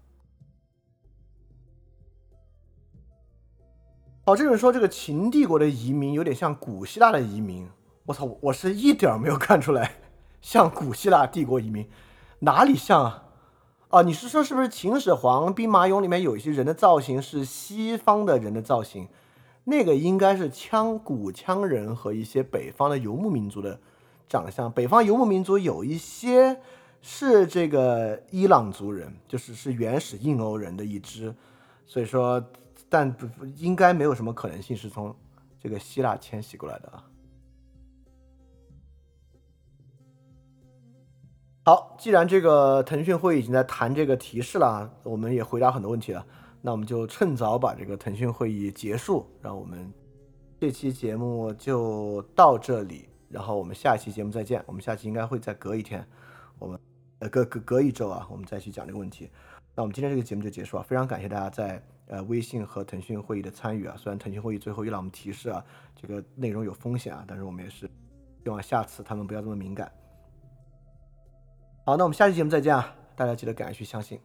[4.24, 7.68] 好，这种说这个秦帝国的移民有点像古希腊的移民，
[8.06, 9.92] 我操，我是一点没有看出来
[10.40, 11.86] 像古希腊帝国移民，
[12.38, 13.28] 哪里像啊？
[13.90, 19.06] 啊，你是说是不是秦始皇兵马俑里面有一些人的造型是西方的人的造型？
[19.64, 23.78] 那个应该是羌古羌人和一些北方的游牧民族的
[24.28, 24.70] 长相。
[24.72, 26.60] 北方游牧民族有一些
[27.02, 31.34] 是这个伊朗族人，就是是原始印欧人的一支。
[31.86, 32.44] 所以说，
[32.88, 33.14] 但
[33.56, 35.14] 应该没有什么可能性是从
[35.58, 37.04] 这个希腊迁徙过来的啊。
[41.64, 46.26] 好，既然这个腾讯会已经在谈这个提示了，我们也回答很多问题了。
[46.62, 49.92] 那我们就趁早把这个腾讯会议结束，让我们
[50.60, 54.62] 这期节目就到这里，然后我们下期节目再见。
[54.66, 56.06] 我们下期应该会再隔一天，
[56.58, 56.78] 我们
[57.20, 59.30] 呃隔隔隔一周啊，我们再去讲这个问题。
[59.74, 63.96] 那我们今天这个节目就结束了，非常感谢大家在呃微信和腾讯会议的参与啊。
[63.96, 65.64] 虽然腾讯会议最后又让我们提示啊，
[65.96, 67.88] 这个内容有风险啊，但是我们也是
[68.44, 69.90] 希望下次他们不要这么敏感。
[71.86, 74.20] 好，那我们下期节目再见啊，大家记得赶快去相信。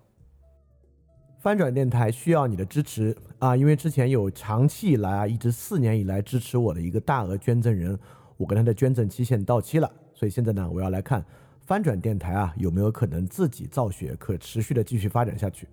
[1.46, 3.56] 翻转电台需要你的支持啊！
[3.56, 7.96] 因为之前有长期以来啊，一直四年以来支持我的一个大额捐赠人，
[8.36, 11.24] 我跟他的捐赠期限到期了，所以现在呢，我要来看
[11.68, 15.68] 翻转电台啊有没有可能自己造血，可持续的继续发展下去。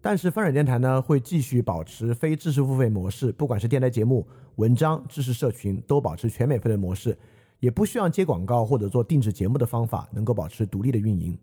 [0.00, 4.24] 但是翻转电台呢会继续保持非知识付费模式，不管是电台节目、
[4.54, 7.18] 文章、知识社群，都保持全免费的模式，
[7.58, 11.36] 也不需要接广告或者做定制节目的方法，能够保持独立的运营。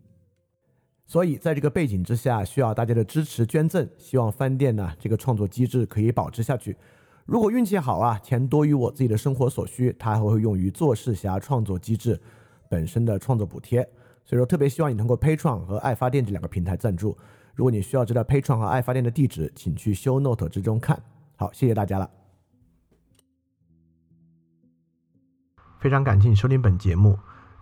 [1.06, 3.88] 所以，在这个背景之下，需要大家的支持捐赠。
[3.98, 6.76] 希望饭店呢这个创作机制可以保持下去。
[7.26, 12.20] 如果运气好啊，钱多于我自己的生活所需，它还会用于做事侠创作机制
[12.68, 13.82] 本身的创作补贴。
[14.24, 17.16] 所以说，特别希望你通过 p a t r o n 和爱发电这两个平台赞助。
[17.54, 21.00] 如果你需要知道 p a t r o n 和爱发电的地址，请去 Show Note 之中看。
[21.36, 22.10] 好，谢谢大家了。
[25.78, 27.18] 非常感谢你收听本节目。